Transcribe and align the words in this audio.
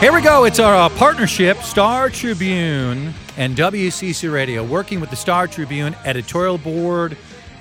Here 0.00 0.12
we 0.12 0.20
go. 0.20 0.44
It's 0.44 0.60
our 0.60 0.74
uh, 0.74 0.88
partnership, 0.90 1.56
Star 1.62 2.10
Tribune 2.10 3.14
and 3.38 3.56
WCCO 3.56 4.30
Radio, 4.30 4.62
working 4.62 5.00
with 5.00 5.08
the 5.08 5.16
Star 5.16 5.48
Tribune 5.48 5.96
editorial 6.04 6.58
board. 6.58 7.16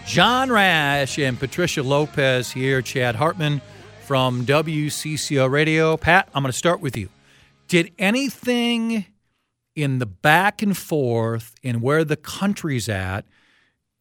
John 0.05 0.51
Rash 0.51 1.17
and 1.17 1.39
Patricia 1.39 1.81
Lopez 1.81 2.51
here, 2.51 2.81
Chad 2.81 3.15
Hartman 3.15 3.61
from 4.03 4.45
WCCO 4.45 5.49
Radio. 5.49 5.95
Pat, 5.95 6.27
I'm 6.35 6.43
going 6.43 6.51
to 6.51 6.57
start 6.57 6.81
with 6.81 6.97
you. 6.97 7.07
Did 7.69 7.93
anything 7.97 9.05
in 9.73 9.99
the 9.99 10.05
back 10.05 10.61
and 10.61 10.77
forth 10.77 11.55
in 11.63 11.79
where 11.79 12.03
the 12.03 12.17
country's 12.17 12.89
at, 12.89 13.25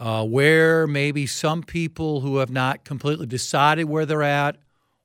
uh, 0.01 0.27
where 0.27 0.89
maybe 0.89 1.27
some 1.27 1.63
people 1.63 2.21
who 2.21 2.39
have 2.39 2.51
not 2.51 2.85
completely 2.85 3.27
decided 3.27 3.85
where 3.85 4.05
they're 4.05 4.25
at, 4.25 4.57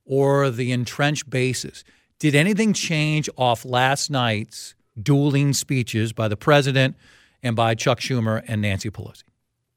or 0.04 0.50
the 0.50 0.72
entrenched 0.72 1.30
bases, 1.30 1.84
did 2.20 2.36
anything 2.36 2.74
change 2.74 3.30
off 3.38 3.66
last 3.66 4.10
night's 4.10 4.76
dueling 5.02 5.54
speeches 5.54 6.14
by 6.14 6.28
the 6.28 6.38
president 6.38 6.96
and 7.42 7.56
by 7.56 7.76
Chuck 7.76 8.00
Schumer 8.00 8.44
and 8.48 8.62
Nancy 8.62 8.90
Pelosi? 8.90 9.24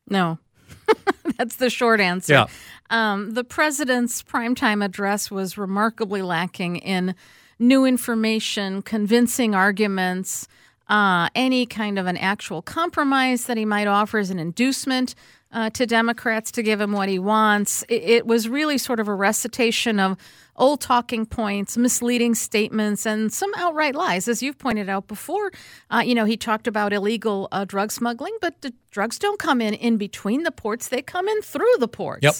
No. 0.08 0.38
That's 1.38 1.56
the 1.56 1.70
short 1.70 2.00
answer. 2.00 2.32
Yeah. 2.32 2.46
Um, 2.90 3.34
the 3.34 3.44
president's 3.44 4.22
primetime 4.22 4.84
address 4.84 5.30
was 5.30 5.56
remarkably 5.56 6.22
lacking 6.22 6.76
in 6.76 7.14
new 7.58 7.84
information, 7.84 8.82
convincing 8.82 9.54
arguments, 9.54 10.48
uh, 10.88 11.28
any 11.34 11.64
kind 11.64 11.98
of 11.98 12.06
an 12.06 12.16
actual 12.16 12.60
compromise 12.60 13.44
that 13.44 13.56
he 13.56 13.64
might 13.64 13.86
offer 13.86 14.18
as 14.18 14.30
an 14.30 14.38
inducement 14.38 15.14
uh, 15.52 15.70
to 15.70 15.86
Democrats 15.86 16.50
to 16.50 16.62
give 16.62 16.80
him 16.80 16.92
what 16.92 17.08
he 17.08 17.18
wants. 17.18 17.84
It, 17.88 18.02
it 18.02 18.26
was 18.26 18.48
really 18.48 18.78
sort 18.78 19.00
of 19.00 19.08
a 19.08 19.14
recitation 19.14 20.00
of 20.00 20.16
old 20.56 20.80
talking 20.80 21.26
points, 21.26 21.76
misleading 21.76 22.34
statements, 22.34 23.06
and 23.06 23.32
some 23.32 23.50
outright 23.56 23.94
lies, 23.94 24.28
as 24.28 24.42
you've 24.42 24.58
pointed 24.58 24.88
out 24.88 25.08
before. 25.08 25.50
Uh, 25.90 26.02
you 26.04 26.14
know, 26.14 26.24
he 26.24 26.36
talked 26.36 26.66
about 26.66 26.92
illegal 26.92 27.48
uh, 27.52 27.64
drug 27.64 27.90
smuggling, 27.90 28.36
but 28.40 28.60
the 28.62 28.72
drugs 28.90 29.18
don't 29.18 29.38
come 29.38 29.60
in 29.60 29.74
in 29.74 29.96
between 29.96 30.42
the 30.42 30.52
ports; 30.52 30.88
they 30.88 31.02
come 31.02 31.28
in 31.28 31.40
through 31.42 31.74
the 31.78 31.88
ports. 31.88 32.22
Yep. 32.22 32.34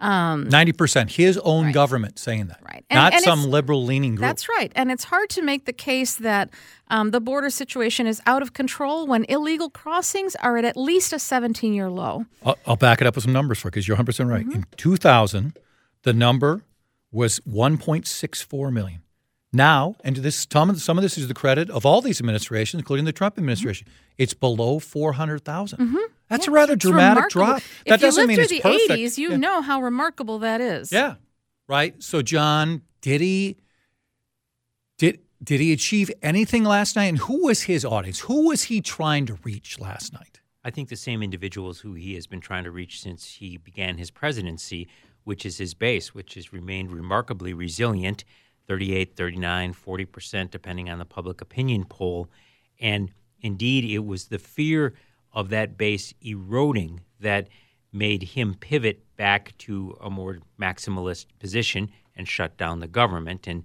Ninety 0.00 0.72
percent, 0.72 1.12
his 1.12 1.38
own 1.38 1.66
Right. 1.66 1.74
government 1.74 2.18
saying 2.18 2.46
that, 2.48 2.58
Right. 2.62 2.84
And- 2.90 2.96
Not 2.98 3.14
and 3.14 3.22
some 3.22 3.44
liberal 3.44 3.84
leaning 3.84 4.16
group. 4.16 4.22
That's 4.26 4.48
right. 4.48 4.72
And 4.74 4.90
it's 4.90 5.04
hard 5.04 5.30
to 5.30 5.42
make 5.42 5.64
the 5.64 5.72
case 5.72 6.16
that 6.16 6.50
um, 6.88 7.12
the 7.12 7.20
border 7.20 7.50
situation 7.50 8.08
is 8.08 8.20
out 8.26 8.42
of 8.42 8.52
control 8.52 9.06
when 9.06 9.24
illegal 9.28 9.70
crossings 9.70 10.34
are 10.42 10.56
at 10.56 10.64
at 10.64 10.76
least 10.76 11.12
a 11.12 11.20
17 11.20 11.72
year 11.72 11.88
low. 11.88 12.26
I'll, 12.44 12.58
I'll 12.66 12.76
back 12.76 13.00
it 13.00 13.06
up 13.06 13.14
with 13.14 13.22
some 13.24 13.32
numbers 13.32 13.60
for 13.60 13.68
you 13.68 13.70
because 13.70 13.86
you're 13.86 13.94
100 13.94 14.06
percent 14.06 14.28
right. 14.28 14.44
Mm-hmm. 14.44 14.56
In 14.56 14.66
2000, 14.76 15.56
the 16.02 16.12
number 16.12 16.62
was 17.12 17.38
1.64 17.40 18.72
million. 18.72 19.02
Now, 19.52 19.96
and 20.02 20.16
this 20.16 20.46
some 20.50 20.70
of, 20.70 20.80
some 20.80 20.96
of 20.96 21.02
this 21.02 21.18
is 21.18 21.28
the 21.28 21.34
credit 21.34 21.68
of 21.68 21.84
all 21.84 22.00
these 22.00 22.20
administrations, 22.20 22.80
including 22.80 23.04
the 23.04 23.12
Trump 23.12 23.36
administration. 23.36 23.86
It's 24.16 24.32
below 24.32 24.78
400,000. 24.78 25.98
That's 26.28 26.48
a 26.48 26.50
rather 26.50 26.72
Mm-hmm. 26.74 26.88
Dramatic 26.90 27.34
remarkable. 27.34 27.44
drop. 27.46 27.56
If 27.58 27.84
That 27.84 28.00
you 28.00 28.06
doesn't 28.06 28.20
lived 28.22 28.28
mean 28.28 28.36
through 28.36 28.56
it's 28.56 28.64
the 28.64 28.70
perfect. 28.88 28.90
80s, 28.92 29.18
you 29.18 29.30
Yeah. 29.32 29.36
know 29.36 29.60
how 29.60 29.82
remarkable 29.82 30.38
that 30.38 30.62
is. 30.62 30.90
Yeah. 30.90 31.16
Right. 31.68 32.02
So 32.02 32.22
John, 32.22 32.80
did 33.02 33.20
he 33.20 33.58
did 34.98 35.20
did 35.42 35.60
he 35.60 35.72
achieve 35.72 36.10
anything 36.22 36.64
last 36.64 36.96
night? 36.96 37.06
And 37.06 37.18
who 37.18 37.44
was 37.46 37.62
his 37.62 37.84
audience? 37.84 38.20
Who 38.20 38.48
was 38.48 38.64
he 38.64 38.80
trying 38.80 39.26
to 39.26 39.38
reach 39.44 39.78
last 39.78 40.12
night? 40.12 40.40
I 40.64 40.70
think 40.70 40.88
the 40.88 40.96
same 40.96 41.22
individuals 41.22 41.80
who 41.80 41.94
he 41.94 42.14
has 42.14 42.26
been 42.28 42.40
trying 42.40 42.62
to 42.64 42.70
reach 42.70 43.00
since 43.00 43.34
he 43.34 43.56
began 43.56 43.98
his 43.98 44.10
presidency, 44.12 44.86
which 45.24 45.46
is 45.46 45.58
his 45.58 45.74
base, 45.74 46.14
which 46.14 46.34
has 46.34 46.52
remained 46.52 46.92
remarkably 46.92 47.52
resilient 47.52 48.24
38, 48.68 49.16
39, 49.16 49.74
40%, 49.74 50.50
depending 50.50 50.88
on 50.88 50.98
the 50.98 51.04
public 51.04 51.40
opinion 51.40 51.84
poll. 51.84 52.28
And 52.80 53.10
indeed, 53.40 53.84
it 53.84 54.04
was 54.04 54.26
the 54.26 54.38
fear 54.38 54.94
of 55.32 55.48
that 55.50 55.76
base 55.76 56.14
eroding 56.22 57.00
that 57.20 57.48
made 57.92 58.22
him 58.22 58.54
pivot 58.54 59.04
back 59.16 59.56
to 59.58 59.96
a 60.00 60.08
more 60.08 60.38
maximalist 60.60 61.26
position 61.38 61.90
and 62.16 62.28
shut 62.28 62.56
down 62.56 62.80
the 62.80 62.88
government. 62.88 63.46
And 63.46 63.64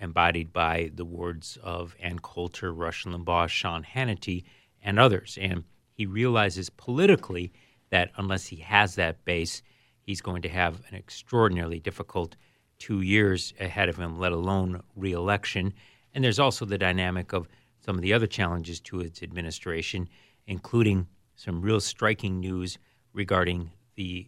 embodied 0.00 0.52
by 0.52 0.90
the 0.94 1.04
words 1.04 1.58
of 1.62 1.94
Ann 2.00 2.18
Coulter, 2.20 2.72
Rush 2.72 3.04
Limbaugh, 3.04 3.48
Sean 3.48 3.84
Hannity, 3.84 4.44
and 4.82 4.98
others. 4.98 5.38
And 5.40 5.64
he 5.92 6.06
realizes 6.06 6.70
politically 6.70 7.52
that 7.90 8.10
unless 8.16 8.46
he 8.46 8.56
has 8.56 8.94
that 8.94 9.24
base, 9.24 9.62
he's 10.08 10.22
going 10.22 10.40
to 10.40 10.48
have 10.48 10.80
an 10.88 10.96
extraordinarily 10.96 11.78
difficult 11.78 12.34
two 12.78 13.02
years 13.02 13.52
ahead 13.60 13.90
of 13.90 13.98
him, 13.98 14.18
let 14.18 14.32
alone 14.32 14.82
reelection. 14.96 15.74
And 16.14 16.24
there's 16.24 16.38
also 16.38 16.64
the 16.64 16.78
dynamic 16.78 17.34
of 17.34 17.46
some 17.84 17.94
of 17.94 18.00
the 18.00 18.14
other 18.14 18.26
challenges 18.26 18.80
to 18.80 19.00
its 19.00 19.22
administration, 19.22 20.08
including 20.46 21.06
some 21.36 21.60
real 21.60 21.78
striking 21.78 22.40
news 22.40 22.78
regarding 23.12 23.70
the 23.96 24.26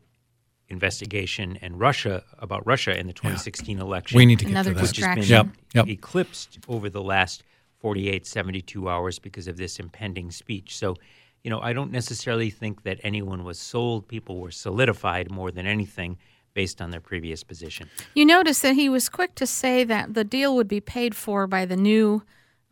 investigation 0.69 1.59
and 1.63 1.81
Russia 1.81 2.25
about 2.39 2.67
Russia 2.67 2.95
in 2.99 3.07
the 3.07 3.15
2016 3.15 3.79
election 3.81 4.19
We 4.19 4.27
need 4.27 4.39
to 4.41 4.45
get 4.45 4.51
Another 4.51 4.75
to 4.75 4.75
that. 4.75 4.83
which 4.83 4.99
has 4.99 5.15
been. 5.15 5.25
Yep, 5.25 5.47
yep. 5.73 5.89
eclipsed 5.89 6.59
over 6.69 6.91
the 6.91 7.03
last 7.03 7.43
48, 7.79 8.27
72 8.27 8.87
hours 8.87 9.19
because 9.19 9.49
of 9.49 9.57
this 9.57 9.81
impending 9.81 10.31
speech. 10.31 10.77
So, 10.77 10.97
you 11.45 11.51
know, 11.51 11.61
I 11.61 11.73
don't 11.73 11.91
necessarily 11.91 12.51
think 12.51 12.83
that 12.83 12.99
anyone 13.03 13.45
was 13.45 13.59
sold. 13.59 14.09
People 14.09 14.39
were 14.39 14.51
solidified 14.51 15.31
more 15.31 15.51
than 15.51 15.67
anything 15.67 16.19
based 16.55 16.83
on 16.83 16.91
their 16.91 17.01
previous 17.01 17.43
position. 17.43 17.89
You 18.15 18.27
notice 18.27 18.61
that 18.61 18.75
he 18.75 18.89
was 18.89 19.09
quick 19.09 19.35
to 19.37 19.47
say 19.47 19.85
that 19.85 20.15
the 20.15 20.25
deal 20.25 20.55
would 20.57 20.69
be 20.69 20.81
paid 20.81 21.15
for 21.15 21.47
by 21.47 21.65
the 21.65 21.77
new, 21.77 22.23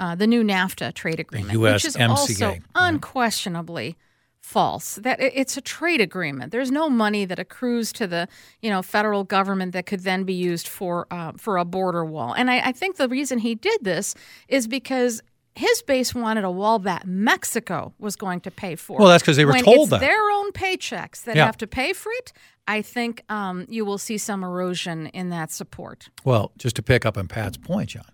uh, 0.01 0.15
the 0.15 0.27
new 0.27 0.43
NAFTA 0.43 0.95
trade 0.95 1.21
agreement, 1.21 1.59
which 1.59 1.85
is 1.85 1.97
USMCA, 1.97 2.09
also 2.09 2.49
right. 2.49 2.63
unquestionably 2.75 3.97
false. 4.41 4.97
That 4.97 5.21
it's 5.21 5.57
a 5.57 5.61
trade 5.61 6.01
agreement. 6.01 6.53
There's 6.53 6.71
no 6.71 6.89
money 6.89 7.25
that 7.25 7.39
accrues 7.39 7.93
to 7.95 8.07
the 8.07 8.29
you 8.63 8.71
know 8.71 8.83
federal 8.83 9.25
government 9.25 9.73
that 9.73 9.87
could 9.87 10.01
then 10.01 10.25
be 10.25 10.35
used 10.35 10.67
for 10.67 11.07
uh, 11.11 11.33
for 11.37 11.57
a 11.57 11.65
border 11.65 12.05
wall. 12.05 12.33
And 12.33 12.51
I, 12.51 12.69
I 12.69 12.73
think 12.73 12.97
the 12.97 13.09
reason 13.09 13.39
he 13.39 13.55
did 13.55 13.81
this 13.83 14.15
is 14.49 14.67
because. 14.67 15.23
His 15.59 15.83
base 15.83 16.15
wanted 16.15 16.45
a 16.45 16.51
wall 16.51 16.79
that 16.81 17.05
Mexico 17.07 17.93
was 17.99 18.15
going 18.15 18.41
to 18.43 18.51
pay 18.51 18.77
for. 18.77 18.97
Well, 18.99 19.09
that's 19.09 19.23
because 19.25 19.37
they 19.37 19.45
were 19.45 19.53
when 19.53 19.65
told 19.65 19.89
it's 19.89 19.91
that. 19.91 20.01
their 20.01 20.31
own 20.31 20.53
paychecks 20.53 21.25
that 21.25 21.35
Yeah. 21.35 21.47
have 21.47 21.57
to 21.59 21.67
pay 21.67 21.93
for 21.93 22.13
it. 22.13 22.33
I 22.69 22.81
think 22.81 23.25
um, 23.29 23.67
you 23.69 23.85
will 23.85 23.99
see 23.99 24.19
some 24.19 24.45
erosion 24.45 25.09
in 25.09 25.31
that 25.31 25.51
support. 25.51 26.11
Well, 26.25 26.53
just 26.59 26.77
to 26.77 26.83
pick 26.83 27.05
up 27.05 27.19
on 27.19 27.27
Pat's 27.27 27.57
point, 27.57 27.91
John, 27.91 28.05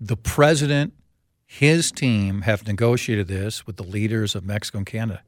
the 0.00 0.16
president, 0.16 0.94
his 1.44 1.92
team 1.92 2.42
have 2.42 2.66
negotiated 2.66 3.28
this 3.28 3.66
with 3.66 3.76
the 3.76 3.82
leaders 3.84 4.34
of 4.34 4.44
Mexico 4.44 4.78
and 4.78 4.86
Canada. 4.86 5.22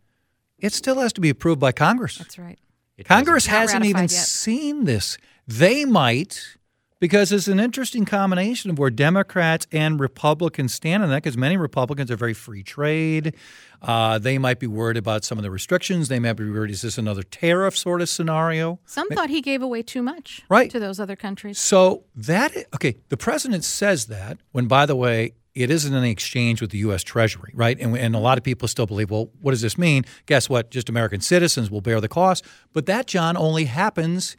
It 0.59 0.73
still 0.73 1.01
has 1.01 1.13
to 1.15 1.21
be 1.21 1.29
approved 1.29 1.61
by 1.61 1.73
Congress. 1.73 2.17
That's 2.19 2.39
right. 2.39 2.59
It 2.97 3.05
Congress 3.07 3.47
Not 3.47 3.57
hasn't 3.59 3.85
even 3.85 4.03
yet. 4.05 4.11
seen 4.11 4.85
this. 4.85 5.19
They 5.47 5.85
might, 5.85 6.57
because 7.01 7.31
it's 7.33 7.47
an 7.49 7.61
interesting 7.61 8.05
combination 8.05 8.71
of 8.71 8.79
where 8.79 8.91
Democrats 8.91 9.67
and 9.71 10.01
Republicans 10.01 10.75
stand 10.75 11.03
on 11.03 11.09
that, 11.11 11.23
because 11.23 11.37
many 11.37 11.57
Republicans 11.57 12.11
are 12.11 12.17
very 12.17 12.35
free 12.35 12.63
trade. 12.63 13.35
Uh, 13.81 14.19
they 14.19 14.39
might 14.39 14.59
be 14.59 14.67
worried 14.67 14.97
about 14.97 15.25
some 15.25 15.39
of 15.39 15.43
the 15.45 15.51
restrictions. 15.51 16.09
They 16.09 16.19
might 16.19 16.33
be 16.33 16.51
worried, 16.51 16.71
is 16.73 16.83
this 16.83 16.99
another 16.99 17.23
tariff 17.23 17.77
sort 17.77 18.01
of 18.03 18.09
scenario? 18.09 18.81
Some 18.87 19.09
thought 19.11 19.31
he 19.31 19.41
gave 19.41 19.63
away 19.63 19.83
too 19.83 20.03
much 20.03 20.43
Right. 20.49 20.71
to 20.71 20.81
those 20.81 20.99
other 20.99 21.17
countries. 21.17 21.59
So 21.59 22.05
that 22.17 22.57
okay, 22.75 22.97
the 23.09 23.17
president 23.17 23.65
says 23.65 24.07
that 24.07 24.39
when, 24.53 24.67
by 24.67 24.85
the 24.87 24.97
way, 24.97 25.35
it 25.55 25.71
isn't 25.71 25.93
an 25.95 26.05
exchange 26.05 26.61
with 26.61 26.71
the 26.71 26.79
U.S. 26.79 27.03
Treasury, 27.03 27.51
right? 27.53 27.77
And, 27.81 27.97
and 27.97 28.15
a 28.15 28.21
lot 28.21 28.39
of 28.39 28.45
people 28.45 28.69
still 28.69 28.87
believe, 28.87 29.11
well, 29.11 29.31
what 29.41 29.51
does 29.53 29.61
this 29.61 29.77
mean? 29.77 30.05
Guess 30.27 30.49
what? 30.49 30.71
Just 30.71 30.89
American 30.89 31.21
citizens 31.21 31.69
will 31.71 31.81
bear 31.81 32.01
the 32.01 32.07
cost. 32.09 32.45
But 32.73 32.87
that, 32.87 33.07
John, 33.09 33.37
only 33.37 33.65
happens 33.65 34.37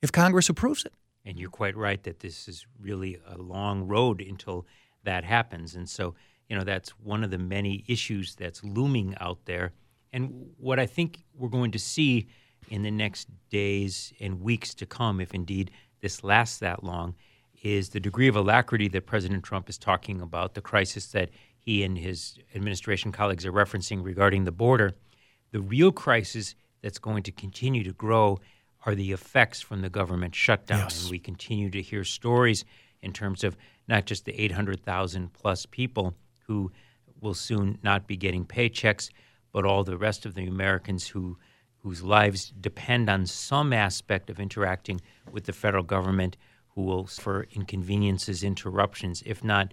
if 0.00 0.10
Congress 0.12 0.48
approves 0.48 0.84
it. 0.86 0.94
And 1.24 1.38
you're 1.38 1.50
quite 1.50 1.76
right 1.76 2.02
that 2.04 2.20
this 2.20 2.48
is 2.48 2.66
really 2.80 3.18
a 3.26 3.36
long 3.36 3.86
road 3.86 4.20
until 4.20 4.66
that 5.04 5.24
happens. 5.24 5.74
And 5.74 5.88
so, 5.88 6.14
you 6.48 6.56
know, 6.56 6.64
that's 6.64 6.90
one 6.90 7.22
of 7.22 7.30
the 7.30 7.38
many 7.38 7.84
issues 7.86 8.34
that's 8.34 8.64
looming 8.64 9.14
out 9.20 9.38
there. 9.44 9.72
And 10.12 10.50
what 10.56 10.80
I 10.80 10.86
think 10.86 11.18
we're 11.34 11.48
going 11.48 11.70
to 11.72 11.78
see 11.78 12.28
in 12.68 12.82
the 12.82 12.90
next 12.90 13.28
days 13.50 14.12
and 14.20 14.40
weeks 14.40 14.74
to 14.74 14.86
come, 14.86 15.20
if 15.20 15.34
indeed 15.34 15.70
this 16.00 16.24
lasts 16.24 16.58
that 16.58 16.82
long, 16.82 17.14
is 17.62 17.90
the 17.90 18.00
degree 18.00 18.28
of 18.28 18.36
alacrity 18.36 18.88
that 18.88 19.06
President 19.06 19.44
Trump 19.44 19.68
is 19.68 19.76
talking 19.76 20.20
about, 20.20 20.54
the 20.54 20.60
crisis 20.60 21.08
that 21.08 21.30
he 21.58 21.84
and 21.84 21.98
his 21.98 22.38
administration 22.54 23.12
colleagues 23.12 23.44
are 23.44 23.52
referencing 23.52 24.02
regarding 24.02 24.44
the 24.44 24.52
border. 24.52 24.92
The 25.52 25.60
real 25.60 25.92
crisis 25.92 26.54
that's 26.80 26.98
going 26.98 27.22
to 27.24 27.32
continue 27.32 27.84
to 27.84 27.92
grow 27.92 28.38
are 28.86 28.94
the 28.94 29.12
effects 29.12 29.60
from 29.60 29.82
the 29.82 29.90
government 29.90 30.34
shutdown. 30.34 30.80
Yes. 30.80 31.02
And 31.02 31.10
we 31.10 31.18
continue 31.18 31.70
to 31.70 31.82
hear 31.82 32.04
stories 32.04 32.64
in 33.02 33.12
terms 33.12 33.44
of 33.44 33.56
not 33.88 34.06
just 34.06 34.24
the 34.24 34.38
800,000 34.40 35.32
plus 35.32 35.66
people 35.66 36.14
who 36.46 36.70
will 37.20 37.34
soon 37.34 37.78
not 37.82 38.06
be 38.06 38.16
getting 38.16 38.44
paychecks, 38.44 39.10
but 39.52 39.64
all 39.64 39.84
the 39.84 39.98
rest 39.98 40.24
of 40.24 40.34
the 40.34 40.46
Americans 40.46 41.08
who 41.08 41.36
whose 41.82 42.02
lives 42.02 42.52
depend 42.60 43.08
on 43.08 43.24
some 43.24 43.72
aspect 43.72 44.28
of 44.28 44.38
interacting 44.38 45.00
with 45.32 45.44
the 45.44 45.52
federal 45.52 45.82
government 45.82 46.36
who 46.74 46.82
will 46.82 47.06
suffer 47.06 47.46
inconveniences, 47.52 48.44
interruptions, 48.44 49.22
if 49.24 49.42
not 49.42 49.72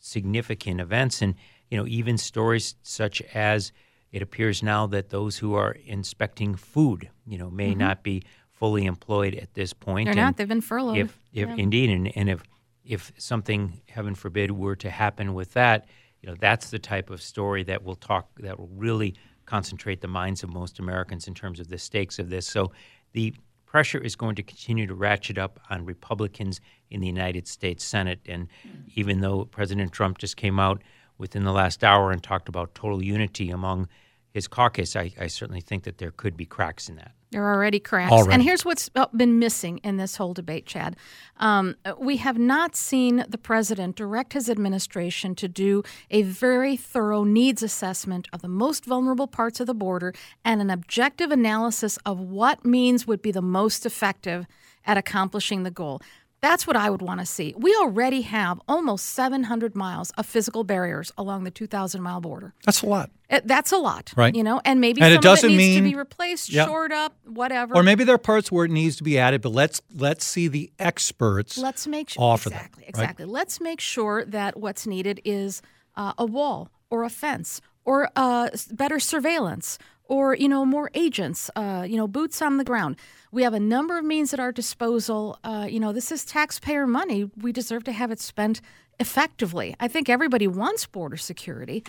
significant 0.00 0.80
events. 0.80 1.22
And, 1.22 1.34
you 1.70 1.78
know, 1.78 1.86
even 1.86 2.18
stories 2.18 2.74
such 2.82 3.22
as 3.34 3.72
it 4.10 4.20
appears 4.20 4.62
now 4.62 4.86
that 4.88 5.10
those 5.10 5.38
who 5.38 5.54
are 5.54 5.76
inspecting 5.86 6.56
food, 6.56 7.08
you 7.26 7.38
know, 7.38 7.50
may 7.50 7.70
mm-hmm. 7.70 7.80
not 7.80 8.02
be 8.02 8.22
fully 8.54 8.86
employed 8.86 9.34
at 9.34 9.54
this 9.54 9.72
point. 9.72 10.06
They're 10.06 10.12
and 10.12 10.20
not. 10.20 10.36
They've 10.36 10.48
been 10.48 10.60
furloughed. 10.60 10.96
If, 10.98 11.18
if 11.32 11.48
yeah. 11.48 11.54
indeed, 11.56 11.90
and, 11.90 12.16
and 12.16 12.30
if 12.30 12.42
if 12.84 13.12
something, 13.16 13.80
heaven 13.88 14.14
forbid, 14.14 14.50
were 14.50 14.76
to 14.76 14.90
happen 14.90 15.32
with 15.32 15.54
that, 15.54 15.86
you 16.20 16.28
know, 16.28 16.36
that's 16.38 16.70
the 16.70 16.78
type 16.78 17.10
of 17.10 17.22
story 17.22 17.62
that 17.64 17.82
will 17.82 17.96
talk 17.96 18.28
that 18.40 18.58
will 18.58 18.70
really 18.74 19.14
concentrate 19.46 20.00
the 20.00 20.08
minds 20.08 20.42
of 20.42 20.52
most 20.52 20.78
Americans 20.78 21.28
in 21.28 21.34
terms 21.34 21.60
of 21.60 21.68
the 21.68 21.78
stakes 21.78 22.18
of 22.18 22.30
this. 22.30 22.46
So 22.46 22.72
the 23.12 23.34
pressure 23.66 23.98
is 23.98 24.16
going 24.16 24.36
to 24.36 24.42
continue 24.42 24.86
to 24.86 24.94
ratchet 24.94 25.36
up 25.36 25.60
on 25.68 25.84
Republicans 25.84 26.60
in 26.90 27.00
the 27.00 27.06
United 27.06 27.48
States 27.48 27.84
Senate. 27.84 28.20
And 28.26 28.48
even 28.94 29.20
though 29.20 29.44
President 29.44 29.92
Trump 29.92 30.18
just 30.18 30.36
came 30.36 30.58
out 30.58 30.80
within 31.18 31.44
the 31.44 31.52
last 31.52 31.84
hour 31.84 32.10
and 32.10 32.22
talked 32.22 32.48
about 32.48 32.74
total 32.74 33.02
unity 33.02 33.50
among 33.50 33.88
his 34.34 34.48
caucus, 34.48 34.96
I, 34.96 35.12
I 35.18 35.28
certainly 35.28 35.60
think 35.60 35.84
that 35.84 35.98
there 35.98 36.10
could 36.10 36.36
be 36.36 36.44
cracks 36.44 36.88
in 36.88 36.96
that. 36.96 37.12
There 37.30 37.44
are 37.44 37.54
already 37.54 37.78
cracks. 37.78 38.10
Already. 38.10 38.34
And 38.34 38.42
here's 38.42 38.64
what's 38.64 38.90
been 39.16 39.38
missing 39.38 39.78
in 39.78 39.96
this 39.96 40.16
whole 40.16 40.34
debate, 40.34 40.66
Chad. 40.66 40.96
Um, 41.38 41.76
we 41.98 42.16
have 42.16 42.36
not 42.36 42.74
seen 42.74 43.24
the 43.28 43.38
president 43.38 43.94
direct 43.94 44.32
his 44.32 44.50
administration 44.50 45.36
to 45.36 45.48
do 45.48 45.84
a 46.10 46.22
very 46.22 46.76
thorough 46.76 47.22
needs 47.22 47.62
assessment 47.62 48.26
of 48.32 48.42
the 48.42 48.48
most 48.48 48.84
vulnerable 48.84 49.28
parts 49.28 49.60
of 49.60 49.68
the 49.68 49.74
border 49.74 50.12
and 50.44 50.60
an 50.60 50.68
objective 50.68 51.30
analysis 51.30 51.96
of 52.04 52.18
what 52.18 52.64
means 52.64 53.06
would 53.06 53.22
be 53.22 53.30
the 53.30 53.42
most 53.42 53.86
effective 53.86 54.46
at 54.84 54.98
accomplishing 54.98 55.62
the 55.62 55.70
goal. 55.70 56.00
That's 56.44 56.66
what 56.66 56.76
I 56.76 56.90
would 56.90 57.00
want 57.00 57.20
to 57.20 57.26
see. 57.26 57.54
We 57.56 57.74
already 57.76 58.20
have 58.20 58.60
almost 58.68 59.06
700 59.06 59.74
miles 59.74 60.10
of 60.18 60.26
physical 60.26 60.62
barriers 60.62 61.10
along 61.16 61.44
the 61.44 61.50
2,000 61.50 62.02
mile 62.02 62.20
border. 62.20 62.52
That's 62.66 62.82
a 62.82 62.86
lot. 62.86 63.10
It, 63.30 63.48
that's 63.48 63.72
a 63.72 63.78
lot, 63.78 64.12
right? 64.14 64.34
You 64.34 64.44
know, 64.44 64.60
and 64.62 64.78
maybe 64.78 65.00
and 65.00 65.14
it 65.14 65.22
doesn't 65.22 65.52
it 65.52 65.56
mean, 65.56 65.82
to 65.82 65.88
be 65.88 65.94
replaced, 65.94 66.50
yeah. 66.50 66.66
shored 66.66 66.92
up, 66.92 67.16
whatever. 67.24 67.74
Or 67.74 67.82
maybe 67.82 68.04
there 68.04 68.16
are 68.16 68.18
parts 68.18 68.52
where 68.52 68.66
it 68.66 68.70
needs 68.70 68.96
to 68.96 69.02
be 69.02 69.18
added. 69.18 69.40
But 69.40 69.52
let's 69.52 69.80
let's 69.96 70.26
see 70.26 70.48
the 70.48 70.70
experts. 70.78 71.56
Let's 71.56 71.86
make 71.86 72.10
sure 72.10 72.22
offer 72.22 72.50
exactly, 72.50 72.82
that, 72.82 72.88
exactly. 72.90 73.24
Right? 73.24 73.32
Let's 73.32 73.58
make 73.62 73.80
sure 73.80 74.26
that 74.26 74.58
what's 74.58 74.86
needed 74.86 75.22
is 75.24 75.62
uh, 75.96 76.12
a 76.18 76.26
wall 76.26 76.68
or 76.90 77.04
a 77.04 77.10
fence 77.10 77.62
or 77.86 78.10
uh, 78.16 78.50
better 78.70 79.00
surveillance 79.00 79.78
or 80.06 80.34
you 80.34 80.48
know 80.48 80.64
more 80.64 80.90
agents 80.94 81.50
uh, 81.56 81.84
you 81.88 81.96
know 81.96 82.06
boots 82.06 82.42
on 82.42 82.56
the 82.56 82.64
ground. 82.64 82.96
We 83.32 83.42
have 83.42 83.54
a 83.54 83.60
number 83.60 83.98
of 83.98 84.04
means 84.04 84.32
at 84.32 84.40
our 84.40 84.52
disposal. 84.52 85.38
Uh, 85.44 85.66
you 85.68 85.80
know 85.80 85.92
this 85.92 86.12
is 86.12 86.24
taxpayer 86.24 86.86
money. 86.86 87.30
We 87.36 87.52
deserve 87.52 87.84
to 87.84 87.92
have 87.92 88.10
it 88.10 88.20
spent 88.20 88.60
effectively. 89.00 89.74
I 89.80 89.88
think 89.88 90.08
everybody 90.08 90.46
wants 90.46 90.86
border 90.86 91.16
security. 91.16 91.84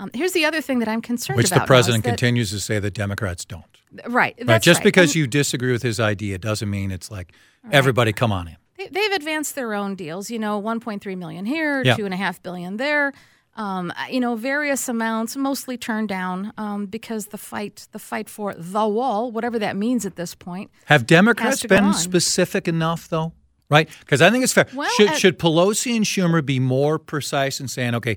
Um, 0.00 0.10
here's 0.14 0.32
the 0.32 0.44
other 0.44 0.60
thing 0.60 0.78
that 0.78 0.86
i'm 0.86 1.02
concerned 1.02 1.38
which 1.38 1.48
about 1.48 1.62
which 1.62 1.62
the 1.62 1.66
president 1.66 2.04
that, 2.04 2.10
continues 2.10 2.52
to 2.52 2.60
say 2.60 2.78
that 2.78 2.94
democrats 2.94 3.44
don't. 3.44 3.64
Right. 4.06 4.36
Right 4.44 4.62
just 4.62 4.78
right. 4.78 4.84
because 4.84 5.10
and, 5.10 5.16
you 5.16 5.26
disagree 5.26 5.72
with 5.72 5.82
his 5.82 5.98
idea 5.98 6.38
doesn't 6.38 6.70
mean 6.70 6.92
it's 6.92 7.10
like 7.10 7.32
right. 7.64 7.74
everybody 7.74 8.12
come 8.12 8.30
on 8.30 8.46
in 8.46 8.56
they, 8.78 9.02
have 9.02 9.12
advanced 9.12 9.54
their 9.54 9.74
own 9.74 9.94
deals. 9.96 10.30
You 10.30 10.38
know 10.38 10.60
1.3 10.60 11.18
million 11.18 11.44
here 11.44 11.82
yeah. 11.82 11.96
two 11.96 12.04
and 12.04 12.14
a 12.14 12.16
half 12.16 12.42
billion 12.42 12.76
there 12.76 13.12
um, 13.58 13.92
you 14.08 14.20
know, 14.20 14.36
various 14.36 14.88
amounts, 14.88 15.36
mostly 15.36 15.76
turned 15.76 16.08
down 16.08 16.52
um, 16.56 16.86
because 16.86 17.26
the 17.26 17.38
fight, 17.38 17.88
the 17.90 17.98
fight 17.98 18.30
for 18.30 18.54
the 18.54 18.86
wall, 18.86 19.32
whatever 19.32 19.58
that 19.58 19.76
means 19.76 20.06
at 20.06 20.14
this 20.14 20.34
point. 20.34 20.70
Have 20.84 21.06
Democrats 21.06 21.66
been 21.66 21.92
specific 21.92 22.68
enough, 22.68 23.08
though? 23.08 23.32
Right? 23.68 23.88
Because 24.00 24.22
I 24.22 24.30
think 24.30 24.44
it's 24.44 24.52
fair. 24.52 24.66
Well, 24.72 24.88
should, 24.90 25.08
at, 25.08 25.18
should 25.18 25.38
Pelosi 25.38 25.94
and 25.96 26.04
Schumer 26.04 26.44
be 26.44 26.60
more 26.60 26.98
precise 26.98 27.60
in 27.60 27.68
saying, 27.68 27.96
okay, 27.96 28.16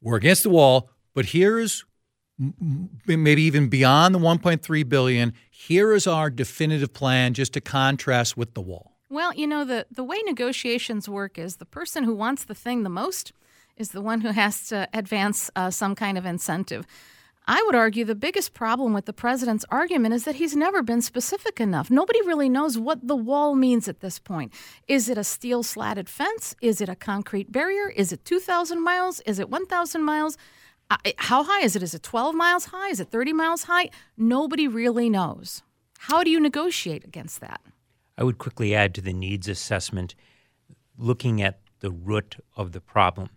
we're 0.00 0.16
against 0.16 0.42
the 0.42 0.50
wall, 0.50 0.88
but 1.14 1.26
here's 1.26 1.84
maybe 3.06 3.42
even 3.42 3.68
beyond 3.68 4.14
the 4.14 4.18
1.3 4.18 4.88
billion. 4.88 5.34
Here 5.50 5.92
is 5.92 6.06
our 6.06 6.30
definitive 6.30 6.92
plan, 6.92 7.34
just 7.34 7.52
to 7.52 7.60
contrast 7.60 8.36
with 8.36 8.54
the 8.54 8.62
wall. 8.62 8.91
Well, 9.12 9.34
you 9.34 9.46
know 9.46 9.66
the 9.66 9.84
the 9.90 10.04
way 10.04 10.22
negotiations 10.24 11.06
work 11.06 11.38
is 11.38 11.56
the 11.56 11.66
person 11.66 12.04
who 12.04 12.14
wants 12.14 12.44
the 12.44 12.54
thing 12.54 12.82
the 12.82 12.88
most 12.88 13.34
is 13.76 13.90
the 13.90 14.00
one 14.00 14.22
who 14.22 14.30
has 14.30 14.66
to 14.68 14.88
advance 14.94 15.50
uh, 15.54 15.70
some 15.70 15.94
kind 15.94 16.16
of 16.16 16.24
incentive. 16.24 16.86
I 17.46 17.62
would 17.66 17.74
argue 17.74 18.06
the 18.06 18.14
biggest 18.14 18.54
problem 18.54 18.94
with 18.94 19.04
the 19.04 19.12
president's 19.12 19.66
argument 19.68 20.14
is 20.14 20.24
that 20.24 20.36
he's 20.36 20.56
never 20.56 20.82
been 20.82 21.02
specific 21.02 21.60
enough. 21.60 21.90
Nobody 21.90 22.22
really 22.22 22.48
knows 22.48 22.78
what 22.78 23.06
the 23.06 23.14
wall 23.14 23.54
means 23.54 23.86
at 23.86 24.00
this 24.00 24.18
point. 24.18 24.50
Is 24.88 25.10
it 25.10 25.18
a 25.18 25.24
steel 25.24 25.62
slatted 25.62 26.08
fence? 26.08 26.56
Is 26.62 26.80
it 26.80 26.88
a 26.88 26.96
concrete 26.96 27.52
barrier? 27.52 27.90
Is 27.90 28.12
it 28.12 28.24
2,000 28.24 28.82
miles? 28.82 29.20
Is 29.26 29.38
it 29.38 29.50
1,000 29.50 30.02
miles? 30.02 30.38
Uh, 30.90 30.96
how 31.18 31.44
high 31.44 31.60
is 31.60 31.76
it? 31.76 31.82
Is 31.82 31.92
it 31.92 32.02
12 32.02 32.34
miles 32.34 32.64
high? 32.66 32.88
Is 32.88 32.98
it 32.98 33.10
30 33.10 33.34
miles 33.34 33.64
high? 33.64 33.90
Nobody 34.16 34.66
really 34.66 35.10
knows. 35.10 35.62
How 35.98 36.24
do 36.24 36.30
you 36.30 36.40
negotiate 36.40 37.04
against 37.04 37.42
that? 37.42 37.60
I 38.22 38.24
would 38.24 38.38
quickly 38.38 38.72
add 38.72 38.94
to 38.94 39.00
the 39.00 39.12
needs 39.12 39.48
assessment 39.48 40.14
looking 40.96 41.42
at 41.42 41.58
the 41.80 41.90
root 41.90 42.36
of 42.56 42.70
the 42.70 42.80
problem 42.80 43.30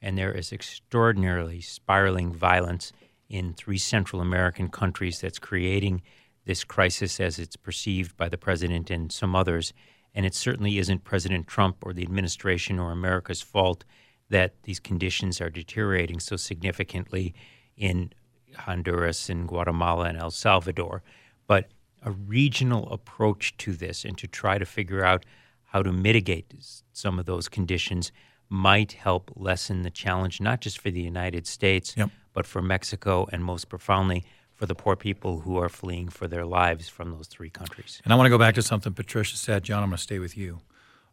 and 0.00 0.16
there 0.16 0.30
is 0.30 0.52
extraordinarily 0.52 1.60
spiraling 1.60 2.32
violence 2.32 2.92
in 3.28 3.52
three 3.52 3.78
Central 3.78 4.22
American 4.22 4.68
countries 4.68 5.20
that's 5.20 5.40
creating 5.40 6.02
this 6.44 6.62
crisis 6.62 7.18
as 7.18 7.40
it's 7.40 7.56
perceived 7.56 8.16
by 8.16 8.28
the 8.28 8.38
president 8.38 8.90
and 8.90 9.10
some 9.10 9.34
others. 9.34 9.72
And 10.14 10.24
it 10.24 10.36
certainly 10.36 10.78
isn't 10.78 11.02
President 11.02 11.48
Trump 11.48 11.78
or 11.82 11.92
the 11.92 12.04
administration 12.04 12.78
or 12.78 12.92
America's 12.92 13.42
fault 13.42 13.84
that 14.30 14.54
these 14.62 14.78
conditions 14.78 15.40
are 15.40 15.50
deteriorating 15.50 16.20
so 16.20 16.36
significantly 16.36 17.34
in 17.76 18.12
Honduras 18.56 19.28
and 19.28 19.48
Guatemala 19.48 20.04
and 20.04 20.16
El 20.16 20.30
Salvador. 20.30 21.02
But 21.48 21.72
a 22.02 22.10
regional 22.10 22.90
approach 22.92 23.56
to 23.58 23.72
this 23.72 24.04
and 24.04 24.16
to 24.18 24.26
try 24.26 24.58
to 24.58 24.64
figure 24.64 25.04
out 25.04 25.24
how 25.64 25.82
to 25.82 25.92
mitigate 25.92 26.52
some 26.92 27.18
of 27.18 27.26
those 27.26 27.48
conditions 27.48 28.10
might 28.48 28.92
help 28.92 29.30
lessen 29.36 29.82
the 29.82 29.90
challenge, 29.90 30.40
not 30.40 30.60
just 30.60 30.80
for 30.80 30.90
the 30.90 31.00
United 31.00 31.46
States, 31.46 31.94
yep. 31.96 32.10
but 32.32 32.46
for 32.46 32.62
Mexico 32.62 33.26
and 33.30 33.44
most 33.44 33.68
profoundly 33.68 34.24
for 34.54 34.66
the 34.66 34.74
poor 34.74 34.96
people 34.96 35.40
who 35.40 35.56
are 35.56 35.68
fleeing 35.68 36.08
for 36.08 36.26
their 36.26 36.44
lives 36.44 36.88
from 36.88 37.10
those 37.10 37.28
three 37.28 37.50
countries. 37.50 38.00
And 38.04 38.12
I 38.12 38.16
want 38.16 38.26
to 38.26 38.30
go 38.30 38.38
back 38.38 38.54
to 38.56 38.62
something 38.62 38.92
Patricia 38.92 39.36
said. 39.36 39.62
John, 39.62 39.82
I'm 39.82 39.90
going 39.90 39.98
to 39.98 40.02
stay 40.02 40.18
with 40.18 40.36
you. 40.36 40.60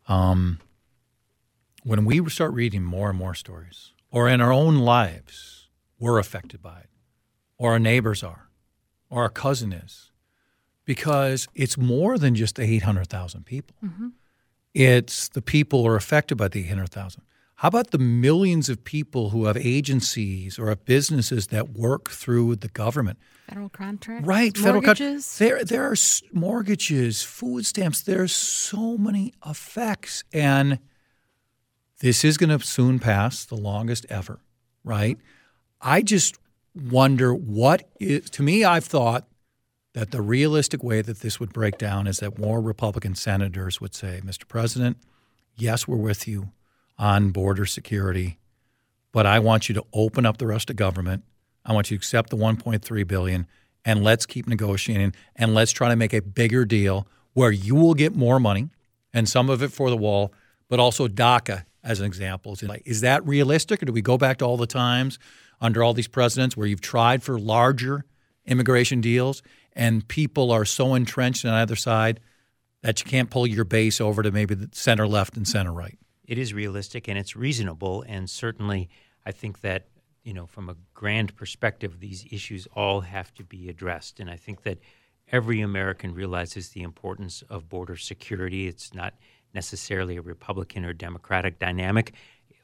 Um, 0.08 0.60
when 1.84 2.06
we 2.06 2.28
start 2.30 2.54
reading 2.54 2.84
more 2.84 3.10
and 3.10 3.20
more 3.20 3.36
stories, 3.36 3.92
or 4.10 4.28
in 4.28 4.42
our 4.42 4.52
own 4.52 4.78
lives, 4.78 5.68
we're 6.00 6.18
affected 6.18 6.62
by 6.62 6.80
it, 6.80 6.90
or 7.58 7.74
our 7.74 7.80
neighbors 7.80 8.24
are, 8.24 8.50
or 9.10 9.24
our 9.24 9.30
cousin 9.30 9.72
is, 9.72 10.12
because 10.86 11.48
it's 11.56 11.78
more 11.78 12.18
than 12.18 12.36
just 12.36 12.56
the 12.56 12.64
800,000 12.64 13.46
people. 13.46 13.76
Mm-hmm. 13.84 14.10
It's 14.74 15.30
the 15.30 15.42
people 15.42 15.84
who 15.84 15.90
are 15.90 15.96
affected 15.96 16.38
by 16.38 16.48
the 16.48 16.62
800,000. 16.62 17.24
How 17.60 17.70
about 17.70 17.92
the 17.92 17.98
millions 17.98 18.68
of 18.68 18.84
people 18.84 19.30
who 19.30 19.46
have 19.46 19.56
agencies 19.56 20.60
or 20.60 20.68
have 20.68 20.84
businesses 20.84 21.48
that 21.48 21.70
work 21.70 22.10
through 22.10 22.58
the 22.58 22.68
government? 22.68 23.18
Federal 23.48 23.70
contracts, 23.70 24.28
right? 24.28 24.56
Federal 24.58 24.82
mortgages. 24.82 25.38
Con- 25.38 25.48
there, 25.48 25.64
there 25.64 25.84
are 25.86 25.96
mortgages, 26.34 27.24
food 27.24 27.66
stamps. 27.66 28.02
There's 28.02 28.34
so 28.34 28.98
many 28.98 29.34
effects, 29.46 30.26
and 30.34 30.80
this 32.02 32.26
is 32.26 32.38
going 32.38 32.58
to 32.58 32.66
soon 32.66 33.00
pass, 33.00 33.46
the 33.46 33.56
longest 33.56 34.06
ever, 34.10 34.40
right? 34.84 35.18
I 35.80 36.02
just 36.02 36.38
wonder 36.76 37.34
what 37.34 37.88
is. 38.02 38.30
To 38.32 38.44
me, 38.44 38.66
I've 38.66 38.86
thought 38.86 39.28
that 39.96 40.12
the 40.12 40.22
realistic 40.22 40.84
way 40.84 41.02
that 41.02 41.22
this 41.22 41.40
would 41.40 41.54
break 41.54 41.78
down 41.78 42.06
is 42.06 42.18
that 42.18 42.38
more 42.38 42.60
Republican 42.60 43.16
senators 43.16 43.80
would 43.80 43.96
say, 43.96 44.20
Mr. 44.26 44.46
President, 44.46 44.98
yes, 45.56 45.88
we're 45.88 45.96
with 45.96 46.28
you 46.28 46.52
on 47.00 47.30
border 47.30 47.66
security, 47.66 48.38
but 49.14 49.26
I 49.26 49.40
want 49.40 49.70
you 49.70 49.76
to 49.76 49.86
open 49.94 50.26
up 50.26 50.38
the 50.38 50.48
rest 50.48 50.70
of 50.70 50.76
government. 50.76 51.24
I 51.66 51.72
want 51.72 51.90
you 51.90 51.98
to 51.98 52.00
accept 52.02 52.30
the 52.30 52.36
1.3 52.36 53.08
billion 53.08 53.48
and 53.86 54.04
let's 54.04 54.26
keep 54.26 54.50
negotiating 54.50 55.14
and 55.34 55.54
let's 55.54 55.72
try 55.72 55.88
to 55.88 55.96
make 55.96 56.14
a 56.14 56.22
bigger 56.22 56.66
deal 56.66 57.08
where 57.32 57.52
you 57.52 57.74
will 57.74 57.94
get 57.94 58.14
more 58.14 58.38
money 58.38 58.68
and 59.14 59.30
some 59.30 59.50
of 59.50 59.64
it 59.64 59.72
for 59.72 59.90
the 59.90 59.96
wall, 59.96 60.34
but 60.68 60.78
also 60.78 61.08
DACA 61.08 61.64
as 61.86 62.02
an 62.02 62.06
example. 62.06 62.58
Is 62.84 63.00
that 63.00 63.26
realistic 63.26 63.82
or 63.82 63.86
do 63.86 63.94
we 63.94 64.02
go 64.02 64.18
back 64.18 64.40
to 64.40 64.46
all 64.46 64.58
the 64.58 64.68
times 64.68 65.20
under 65.62 65.82
all 65.82 65.94
these 65.94 66.10
presidents 66.10 66.58
where 66.58 66.68
you've 66.68 66.82
tried 66.82 67.24
for 67.24 67.40
larger 67.40 68.04
immigration 68.46 69.00
deals 69.00 69.42
and 69.76 70.08
people 70.08 70.52
are 70.52 70.66
so 70.66 70.96
entrenched 70.96 71.46
on 71.46 71.54
either 71.54 71.76
side 71.76 72.20
that 72.82 73.04
you 73.04 73.10
can't 73.10 73.30
pull 73.30 73.48
your 73.48 73.66
base 73.66 74.00
over 74.00 74.24
to 74.24 74.32
maybe 74.32 74.56
the 74.56 74.70
center 74.72 75.08
left 75.08 75.36
and 75.36 75.48
center 75.48 75.74
right. 75.74 75.98
It 76.28 76.38
is 76.38 76.54
realistic 76.54 77.08
and 77.08 77.18
it's 77.18 77.36
reasonable, 77.36 78.04
and 78.08 78.30
certainly 78.30 78.90
I 79.26 79.32
think 79.32 79.62
that 79.62 79.88
you 80.24 80.34
know 80.34 80.46
from 80.46 80.70
a 80.70 80.76
grand 80.94 81.36
perspective, 81.36 82.00
these 82.00 82.26
issues 82.32 82.68
all 82.74 83.02
have 83.02 83.34
to 83.36 83.44
be 83.44 83.70
addressed, 83.70 84.20
and 84.20 84.30
I 84.30 84.38
think 84.38 84.64
that 84.64 84.80
every 85.32 85.62
American 85.62 86.14
realizes 86.14 86.70
the 86.70 86.84
importance 86.84 87.44
of 87.50 87.70
border 87.70 87.96
security. 87.96 88.68
It's 88.68 88.94
not 88.94 89.16
necessarily 89.54 90.18
a 90.18 90.22
Republican 90.22 90.86
or 90.86 90.94
Democratic 90.94 91.60
dynamic. 91.60 92.14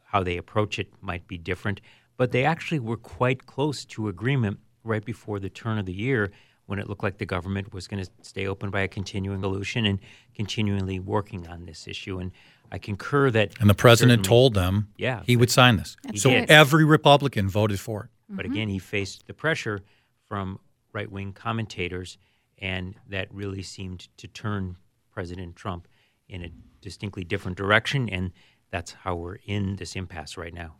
How 0.06 0.24
they 0.24 0.38
approach 0.38 0.78
it 0.78 0.92
might 1.02 1.28
be 1.28 1.38
different, 1.38 1.82
but 2.18 2.32
they 2.32 2.46
actually 2.46 2.80
were 2.80 2.98
quite 2.98 3.46
close 3.46 3.86
to 3.86 4.08
agreement 4.08 4.60
right 4.84 5.04
before 5.04 5.40
the 5.40 5.50
turn 5.50 5.78
of 5.78 5.86
the 5.86 5.94
year 5.94 6.32
when 6.72 6.80
it 6.80 6.88
looked 6.88 7.04
like 7.04 7.18
the 7.18 7.26
government 7.26 7.74
was 7.74 7.86
going 7.86 8.02
to 8.02 8.10
stay 8.22 8.48
open 8.48 8.70
by 8.70 8.80
a 8.80 8.88
continuing 8.88 9.42
solution 9.42 9.86
and 9.86 10.00
continually 10.34 11.02
working 11.02 11.46
on 11.50 11.66
this 11.66 11.86
issue. 11.86 12.18
And 12.18 12.32
I 12.72 12.78
concur 12.78 13.30
that. 13.30 13.52
And 13.60 13.70
the 13.70 13.76
president 13.76 14.24
told 14.24 14.54
them 14.54 14.88
yeah, 14.96 15.22
he 15.26 15.36
would 15.36 15.52
sign 15.52 15.76
this. 15.76 15.98
so 16.16 16.30
every 16.30 16.86
Republican 16.86 17.50
voted 17.50 17.78
for 17.78 18.06
it. 18.06 18.10
But 18.30 18.46
mm-hmm. 18.46 18.54
again, 18.54 18.70
he 18.70 18.80
faced 18.80 19.28
the 19.28 19.34
pressure 19.34 19.82
from 20.30 20.62
right 20.94 21.12
wing 21.12 21.34
commentators, 21.34 22.18
and 22.58 22.96
that 23.10 23.28
really 23.34 23.64
seemed 23.64 24.08
to 24.16 24.30
turn 24.30 24.78
President 25.12 25.58
Trump 25.58 25.90
in 26.30 26.42
a 26.42 26.52
distinctly 26.80 27.26
different 27.26 27.58
direction. 27.58 28.08
And 28.08 28.32
that's 28.70 28.94
how 28.94 29.16
we're 29.16 29.40
in 29.46 29.76
this 29.76 29.98
impasse 29.98 30.38
right 30.38 30.54
now. 30.54 30.76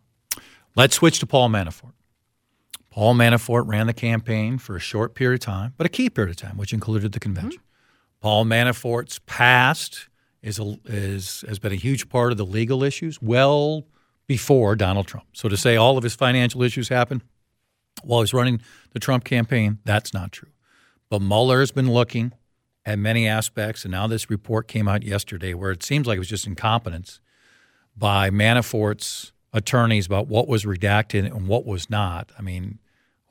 Let's 0.74 0.96
switch 0.96 1.20
to 1.20 1.26
Paul 1.26 1.50
Manafort. 1.50 1.92
Paul 2.92 3.16
Manafort 3.16 3.68
ran 3.68 3.88
the 3.88 3.94
campaign 3.94 4.58
for 4.58 4.76
a 4.76 4.80
short 4.80 5.16
period 5.16 5.42
of 5.42 5.46
time, 5.46 5.74
but 5.78 5.86
a 5.88 5.90
key 5.90 6.10
period 6.10 6.32
of 6.32 6.36
time, 6.36 6.58
which 6.58 6.74
included 6.74 7.14
the 7.14 7.20
convention. 7.20 7.62
Mm-hmm. 7.62 8.20
Paul 8.22 8.46
Manafort's 8.46 9.20
past 9.26 10.10
is, 10.44 10.60
a, 10.60 10.78
is 10.86 11.44
has 11.48 11.58
been 11.58 11.72
a 11.72 11.76
huge 11.76 12.10
part 12.10 12.32
of 12.32 12.38
the 12.38 12.46
legal 12.46 12.84
issues 12.84 13.22
well 13.22 13.86
before 14.28 14.76
Donald 14.76 15.08
Trump. 15.08 15.26
So 15.34 15.50
to 15.50 15.58
say 15.58 15.76
all 15.76 15.98
of 15.98 16.04
his 16.04 16.16
financial 16.16 16.62
issues 16.64 16.90
happened 16.90 17.24
while 18.04 18.20
he 18.20 18.24
was 18.24 18.34
running 18.34 18.62
the 18.92 19.00
Trump 19.00 19.24
campaign, 19.24 19.80
that's 19.86 20.14
not 20.14 20.32
true. 20.32 20.50
But 21.10 21.22
Mueller 21.22 21.60
has 21.62 21.72
been 21.72 21.92
looking 21.92 22.34
at 22.86 23.00
many 23.00 23.28
aspects, 23.28 23.86
and 23.86 23.92
now 23.92 24.08
this 24.08 24.30
report 24.30 24.68
came 24.68 24.88
out 24.88 25.04
yesterday 25.04 25.54
where 25.54 25.72
it 25.72 25.84
seems 25.84 26.08
like 26.08 26.18
it 26.18 26.20
was 26.20 26.30
just 26.30 26.48
incompetence 26.48 27.20
by 27.96 28.30
Manafort's 28.30 29.32
attorneys 29.54 30.06
about 30.06 30.28
what 30.28 30.48
was 30.48 30.66
redacted 30.66 31.26
and 31.26 31.48
what 31.48 31.66
was 31.66 31.90
not. 31.90 32.32
I 32.38 32.42
mean, 32.42 32.80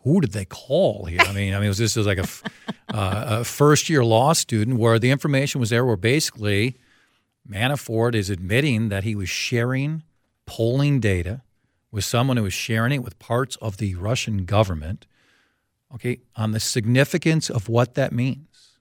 who 0.02 0.20
did 0.20 0.32
they 0.32 0.44
call 0.44 1.04
here? 1.04 1.20
I 1.20 1.32
mean, 1.32 1.54
I 1.54 1.60
mean, 1.60 1.68
was 1.68 1.78
this 1.78 1.96
was 1.96 2.06
like 2.06 2.18
a, 2.18 2.26
uh, 2.94 3.40
a 3.40 3.44
first 3.44 3.88
year 3.88 4.04
law 4.04 4.32
student 4.32 4.78
where 4.78 4.98
the 4.98 5.10
information 5.10 5.60
was 5.60 5.70
there 5.70 5.84
where 5.84 5.96
basically 5.96 6.76
Manafort 7.48 8.14
is 8.14 8.30
admitting 8.30 8.88
that 8.88 9.04
he 9.04 9.14
was 9.14 9.28
sharing 9.28 10.02
polling 10.46 11.00
data 11.00 11.42
with 11.90 12.04
someone 12.04 12.36
who 12.36 12.44
was 12.44 12.54
sharing 12.54 12.92
it 12.92 13.02
with 13.02 13.18
parts 13.18 13.56
of 13.56 13.78
the 13.78 13.94
Russian 13.94 14.44
government. 14.44 15.06
Okay, 15.92 16.20
on 16.36 16.52
the 16.52 16.60
significance 16.60 17.50
of 17.50 17.68
what 17.68 17.94
that 17.94 18.12
means. 18.12 18.76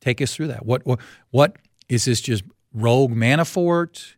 Take 0.00 0.22
us 0.22 0.34
through 0.34 0.46
that. 0.48 0.64
What 0.64 0.86
what, 0.86 0.98
what 1.30 1.56
is 1.88 2.06
this 2.06 2.20
just 2.20 2.42
rogue 2.72 3.12
Manafort? 3.12 4.14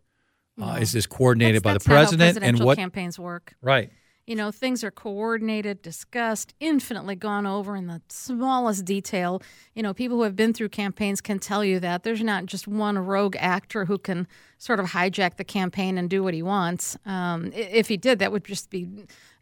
Uh, 0.60 0.78
is 0.80 0.92
this 0.92 1.06
coordinated 1.06 1.62
that's, 1.62 1.62
by 1.62 1.72
that's 1.72 1.84
the 1.84 2.16
president? 2.18 2.44
and 2.44 2.60
what 2.60 2.78
campaigns 2.78 3.18
work? 3.18 3.54
Right. 3.60 3.90
You 4.26 4.34
know, 4.34 4.50
things 4.50 4.82
are 4.82 4.90
coordinated, 4.90 5.82
discussed, 5.82 6.52
infinitely 6.58 7.14
gone 7.14 7.46
over 7.46 7.76
in 7.76 7.86
the 7.86 8.02
smallest 8.08 8.84
detail. 8.84 9.40
You 9.74 9.84
know, 9.84 9.94
people 9.94 10.16
who 10.16 10.24
have 10.24 10.34
been 10.34 10.52
through 10.52 10.70
campaigns 10.70 11.20
can 11.20 11.38
tell 11.38 11.64
you 11.64 11.78
that 11.78 12.02
there's 12.02 12.22
not 12.22 12.46
just 12.46 12.66
one 12.66 12.98
rogue 12.98 13.36
actor 13.38 13.84
who 13.84 13.98
can 13.98 14.26
sort 14.58 14.80
of 14.80 14.86
hijack 14.86 15.36
the 15.36 15.44
campaign 15.44 15.96
and 15.96 16.10
do 16.10 16.24
what 16.24 16.34
he 16.34 16.42
wants. 16.42 16.96
Um, 17.06 17.52
if 17.54 17.86
he 17.86 17.96
did, 17.96 18.18
that 18.18 18.32
would 18.32 18.44
just 18.44 18.68
be 18.68 18.88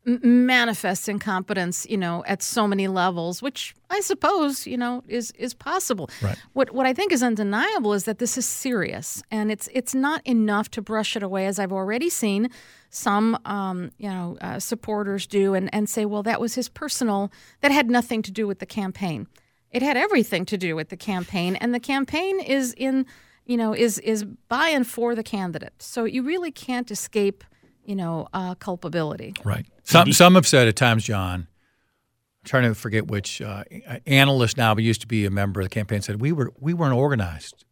manifest 0.05 1.09
incompetence, 1.09 1.87
you 1.89 1.97
know, 1.97 2.23
at 2.27 2.43
so 2.43 2.67
many 2.67 2.89
levels, 2.89 3.41
which 3.41 3.75
I 3.91 4.01
suppose, 4.01 4.67
you 4.67 4.77
know, 4.77 5.03
is 5.09 5.31
is 5.39 5.55
possible. 5.55 6.11
Right. 6.23 6.37
What 6.53 6.75
what 6.75 6.87
I 6.87 6.93
think 6.93 7.13
is 7.13 7.23
undeniable 7.23 7.95
is 7.95 8.05
that 8.05 8.19
this 8.19 8.37
is 8.37 8.47
serious, 8.47 9.23
and 9.31 9.51
it's 9.51 9.69
it's 9.73 9.95
not 9.95 10.21
enough 10.27 10.71
to 10.71 10.83
brush 10.83 11.17
it 11.17 11.23
away, 11.23 11.47
as 11.47 11.59
I've 11.59 11.73
already 11.73 12.11
seen 12.11 12.51
some, 12.91 13.39
um, 13.45 13.91
you 13.99 14.09
know, 14.09 14.37
uh, 14.41 14.59
supporters 14.59 15.27
do, 15.27 15.55
and 15.55 15.69
and 15.75 15.89
say, 15.89 16.05
well, 16.05 16.23
that 16.23 16.41
was 16.41 16.55
his 16.55 16.69
personal, 16.69 17.33
that 17.61 17.73
had 17.73 17.91
nothing 17.91 18.23
to 18.23 18.31
do 18.31 18.47
with 18.47 18.59
the 18.59 18.67
campaign. 18.67 19.27
It 19.71 19.83
had 19.83 19.97
everything 19.97 20.45
to 20.47 20.59
do 20.59 20.77
with 20.77 20.91
the 20.91 20.97
campaign, 20.97 21.57
and 21.57 21.75
the 21.75 21.81
campaign 21.81 22.41
is 22.41 22.75
in, 22.77 23.07
you 23.47 23.57
know, 23.57 23.75
is 23.75 23.99
is 24.01 24.25
by 24.49 24.69
and 24.69 24.87
for 24.87 25.15
the 25.15 25.23
candidate. 25.23 25.75
So 25.79 26.05
you 26.05 26.23
really 26.23 26.53
can't 26.53 26.91
escape 26.91 27.43
you 27.85 27.97
know, 27.97 28.29
uh, 28.33 28.55
culpability. 28.57 29.35
Right. 29.45 29.67
Some 29.85 30.12
some 30.12 30.35
have 30.35 30.47
said 30.47 30.69
at 30.69 30.76
times, 30.76 31.05
John. 31.05 31.41
I'm 31.41 32.47
trying 32.47 32.64
to 32.64 32.75
forget 32.75 33.07
which 33.07 33.41
uh, 33.41 33.64
analyst 34.07 34.57
now, 34.57 34.75
but 34.75 34.85
used 34.85 35.00
to 35.03 35.07
be 35.07 35.25
a 35.25 35.31
member 35.31 35.61
of 35.61 35.67
the 35.67 35.71
campaign, 35.71 36.03
said 36.03 36.21
we 36.21 36.33
were 36.33 36.53
we 36.59 36.75
weren't 36.75 36.95
organized. 36.95 37.64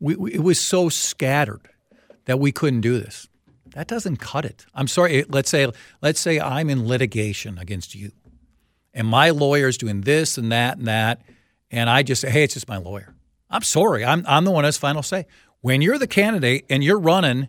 We, 0.00 0.16
we, 0.16 0.34
it 0.34 0.42
was 0.42 0.60
so 0.60 0.88
scattered 0.88 1.68
that 2.24 2.40
we 2.40 2.52
couldn't 2.52 2.80
do 2.80 2.98
this. 2.98 3.28
That 3.74 3.88
doesn't 3.88 4.16
cut 4.16 4.44
it. 4.44 4.66
I'm 4.74 4.88
sorry. 4.88 5.24
Let's 5.28 5.50
say 5.50 5.70
let's 6.00 6.20
say 6.20 6.40
I'm 6.40 6.68
in 6.68 6.86
litigation 6.86 7.58
against 7.58 7.94
you, 7.94 8.12
and 8.92 9.06
my 9.06 9.30
lawyer's 9.30 9.78
doing 9.78 10.02
this 10.02 10.36
and 10.36 10.52
that 10.52 10.78
and 10.78 10.86
that, 10.86 11.22
and 11.70 11.88
I 11.88 12.02
just 12.02 12.20
say, 12.20 12.30
hey, 12.30 12.44
it's 12.44 12.54
just 12.54 12.68
my 12.68 12.76
lawyer. 12.76 13.14
I'm 13.50 13.62
sorry. 13.62 14.04
I'm 14.04 14.24
I'm 14.26 14.44
the 14.44 14.50
one 14.50 14.64
that's 14.64 14.76
final 14.76 15.02
say. 15.02 15.26
When 15.60 15.80
you're 15.80 15.98
the 15.98 16.06
candidate 16.06 16.64
and 16.68 16.82
you're 16.82 16.98
running 16.98 17.48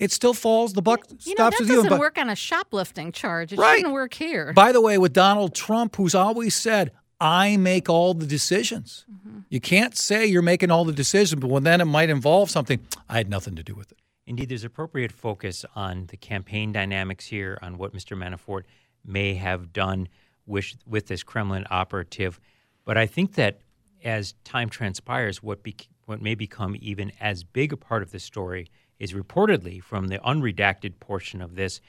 it 0.00 0.10
still 0.10 0.34
falls. 0.34 0.72
The 0.72 0.82
buck 0.82 1.06
you 1.10 1.34
stops 1.34 1.60
know, 1.60 1.62
with 1.62 1.68
you. 1.68 1.76
That 1.76 1.82
doesn't 1.84 2.00
work 2.00 2.18
on 2.18 2.30
a 2.30 2.34
shoplifting 2.34 3.12
charge. 3.12 3.52
It 3.52 3.58
right. 3.58 3.76
shouldn't 3.76 3.92
work 3.92 4.14
here. 4.14 4.52
By 4.52 4.72
the 4.72 4.80
way, 4.80 4.98
with 4.98 5.12
Donald 5.12 5.54
Trump, 5.54 5.96
who's 5.96 6.14
always 6.14 6.56
said, 6.56 6.90
"I 7.20 7.56
make 7.58 7.88
all 7.88 8.14
the 8.14 8.26
decisions." 8.26 9.04
Mm-hmm. 9.12 9.40
You 9.50 9.60
can't 9.60 9.96
say 9.96 10.26
you're 10.26 10.42
making 10.42 10.70
all 10.70 10.84
the 10.84 10.92
decisions, 10.92 11.40
but 11.40 11.50
when 11.50 11.62
then 11.62 11.80
it 11.80 11.84
might 11.84 12.08
involve 12.08 12.50
something, 12.50 12.80
I 13.08 13.18
had 13.18 13.28
nothing 13.28 13.54
to 13.56 13.62
do 13.62 13.74
with 13.74 13.92
it. 13.92 13.98
Indeed, 14.26 14.48
there's 14.48 14.64
appropriate 14.64 15.12
focus 15.12 15.64
on 15.76 16.06
the 16.06 16.16
campaign 16.16 16.72
dynamics 16.72 17.26
here, 17.26 17.58
on 17.62 17.76
what 17.76 17.94
Mr. 17.94 18.16
Manafort 18.16 18.62
may 19.04 19.34
have 19.34 19.72
done 19.72 20.08
with 20.46 20.76
with 20.86 21.08
this 21.08 21.22
Kremlin 21.22 21.66
operative. 21.70 22.40
But 22.86 22.96
I 22.96 23.06
think 23.06 23.34
that 23.34 23.60
as 24.02 24.34
time 24.44 24.70
transpires, 24.70 25.42
what 25.42 25.62
be, 25.62 25.76
what 26.06 26.22
may 26.22 26.34
become 26.34 26.74
even 26.80 27.12
as 27.20 27.44
big 27.44 27.72
a 27.72 27.76
part 27.76 28.02
of 28.02 28.12
the 28.12 28.18
story 28.18 28.68
is 29.00 29.14
reportedly 29.14 29.82
from 29.82 30.06
the 30.06 30.18
unredacted 30.18 31.00
portion 31.00 31.40
of 31.40 31.56
this 31.56 31.80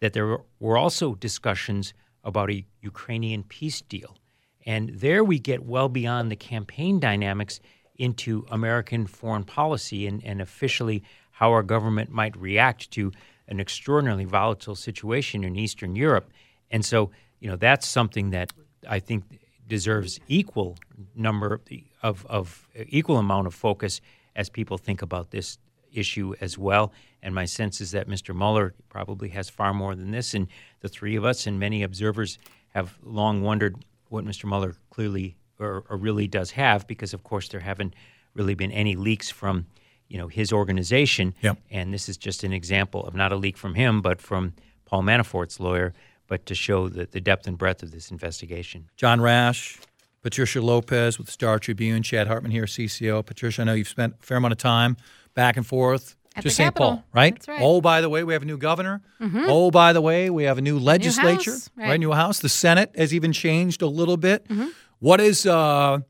that 0.00 0.12
there 0.12 0.38
were 0.60 0.76
also 0.76 1.14
discussions 1.16 1.92
about 2.22 2.50
a 2.50 2.64
Ukrainian 2.82 3.42
peace 3.42 3.80
deal. 3.80 4.16
And 4.64 4.90
there 4.90 5.24
we 5.24 5.38
get 5.38 5.64
well 5.64 5.88
beyond 5.88 6.30
the 6.30 6.36
campaign 6.36 7.00
dynamics 7.00 7.58
into 7.96 8.46
American 8.50 9.06
foreign 9.06 9.44
policy 9.44 10.06
and, 10.06 10.22
and 10.24 10.40
officially 10.40 11.02
how 11.32 11.50
our 11.50 11.62
government 11.62 12.10
might 12.10 12.36
react 12.36 12.90
to 12.92 13.10
an 13.48 13.58
extraordinarily 13.60 14.26
volatile 14.26 14.76
situation 14.76 15.42
in 15.42 15.56
Eastern 15.56 15.96
Europe. 15.96 16.30
And 16.70 16.84
so, 16.84 17.10
you 17.40 17.48
know, 17.48 17.56
that's 17.56 17.86
something 17.86 18.30
that 18.30 18.52
I 18.88 19.00
think 19.00 19.24
deserves 19.66 20.20
equal 20.28 20.76
number 21.14 21.60
of, 22.02 22.26
of 22.26 22.68
equal 22.88 23.16
amount 23.16 23.46
of 23.46 23.54
focus 23.54 24.00
as 24.36 24.48
people 24.48 24.78
think 24.78 25.02
about 25.02 25.30
this 25.30 25.58
issue 25.92 26.34
as 26.40 26.58
well. 26.58 26.92
And 27.22 27.34
my 27.34 27.44
sense 27.44 27.80
is 27.80 27.90
that 27.92 28.08
Mr. 28.08 28.34
Mueller 28.34 28.74
probably 28.88 29.30
has 29.30 29.48
far 29.48 29.74
more 29.74 29.94
than 29.94 30.10
this. 30.10 30.34
And 30.34 30.48
the 30.80 30.88
three 30.88 31.16
of 31.16 31.24
us 31.24 31.46
and 31.46 31.58
many 31.58 31.82
observers 31.82 32.38
have 32.68 32.96
long 33.02 33.42
wondered 33.42 33.76
what 34.08 34.24
Mr. 34.24 34.44
Mueller 34.44 34.74
clearly 34.90 35.36
or, 35.58 35.84
or 35.88 35.96
really 35.96 36.28
does 36.28 36.52
have, 36.52 36.86
because 36.86 37.12
of 37.12 37.24
course 37.24 37.48
there 37.48 37.60
haven't 37.60 37.94
really 38.34 38.54
been 38.54 38.70
any 38.72 38.94
leaks 38.94 39.30
from 39.30 39.66
you 40.08 40.16
know 40.18 40.28
his 40.28 40.52
organization. 40.52 41.34
Yep. 41.42 41.58
And 41.70 41.92
this 41.92 42.08
is 42.08 42.16
just 42.16 42.44
an 42.44 42.52
example 42.52 43.04
of 43.06 43.14
not 43.14 43.32
a 43.32 43.36
leak 43.36 43.56
from 43.56 43.74
him, 43.74 44.00
but 44.00 44.20
from 44.20 44.54
Paul 44.84 45.02
Manafort's 45.02 45.60
lawyer, 45.60 45.92
but 46.26 46.46
to 46.46 46.54
show 46.54 46.88
the, 46.88 47.06
the 47.06 47.20
depth 47.20 47.46
and 47.46 47.58
breadth 47.58 47.82
of 47.82 47.90
this 47.90 48.10
investigation. 48.10 48.88
John 48.96 49.20
Rash, 49.20 49.78
Patricia 50.22 50.60
Lopez 50.60 51.18
with 51.18 51.26
the 51.26 51.32
Star 51.32 51.58
Tribune, 51.58 52.02
Chad 52.02 52.26
Hartman 52.26 52.52
here, 52.52 52.64
CCO. 52.64 53.24
Patricia, 53.24 53.62
I 53.62 53.64
know 53.66 53.74
you've 53.74 53.88
spent 53.88 54.14
a 54.20 54.26
fair 54.26 54.38
amount 54.38 54.52
of 54.52 54.58
time 54.58 54.96
back 55.38 55.56
and 55.56 55.64
forth 55.64 56.16
At 56.34 56.42
to 56.42 56.50
St. 56.50 56.74
Paul, 56.74 57.04
right? 57.12 57.38
right? 57.46 57.60
Oh, 57.62 57.80
by 57.80 58.00
the 58.00 58.08
way, 58.08 58.24
we 58.24 58.32
have 58.32 58.42
a 58.42 58.46
new 58.46 58.58
governor. 58.58 59.00
Mm-hmm. 59.20 59.44
Oh, 59.46 59.70
by 59.70 59.92
the 59.92 60.00
way, 60.00 60.30
we 60.30 60.44
have 60.44 60.58
a 60.58 60.60
new 60.60 60.80
legislature, 60.80 61.52
new 61.52 61.56
house, 61.56 61.70
right. 61.76 62.00
New 62.00 62.12
house. 62.12 62.40
The 62.40 62.48
Senate 62.48 62.90
has 62.96 63.14
even 63.14 63.32
changed 63.32 63.80
a 63.80 63.86
little 63.86 64.16
bit. 64.16 64.48
Mm-hmm. 64.48 64.68
What 64.98 65.20
is 65.20 65.46
uh, 65.46 66.00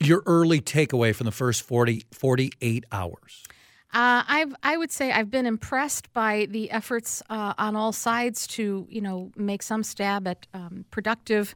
your 0.00 0.24
early 0.26 0.60
takeaway 0.60 1.14
from 1.14 1.26
the 1.26 1.32
first 1.32 1.62
40, 1.62 2.06
48 2.12 2.84
hours? 2.90 3.44
Uh, 3.94 4.24
I've, 4.26 4.54
I 4.64 4.76
would 4.76 4.90
say 4.90 5.12
I've 5.12 5.30
been 5.30 5.46
impressed 5.46 6.12
by 6.12 6.48
the 6.50 6.70
efforts 6.72 7.22
uh, 7.30 7.54
on 7.56 7.76
all 7.76 7.92
sides 7.92 8.48
to, 8.48 8.86
you 8.90 9.00
know, 9.00 9.30
make 9.36 9.62
some 9.62 9.84
stab 9.84 10.26
at 10.26 10.48
um, 10.52 10.84
productive 10.90 11.54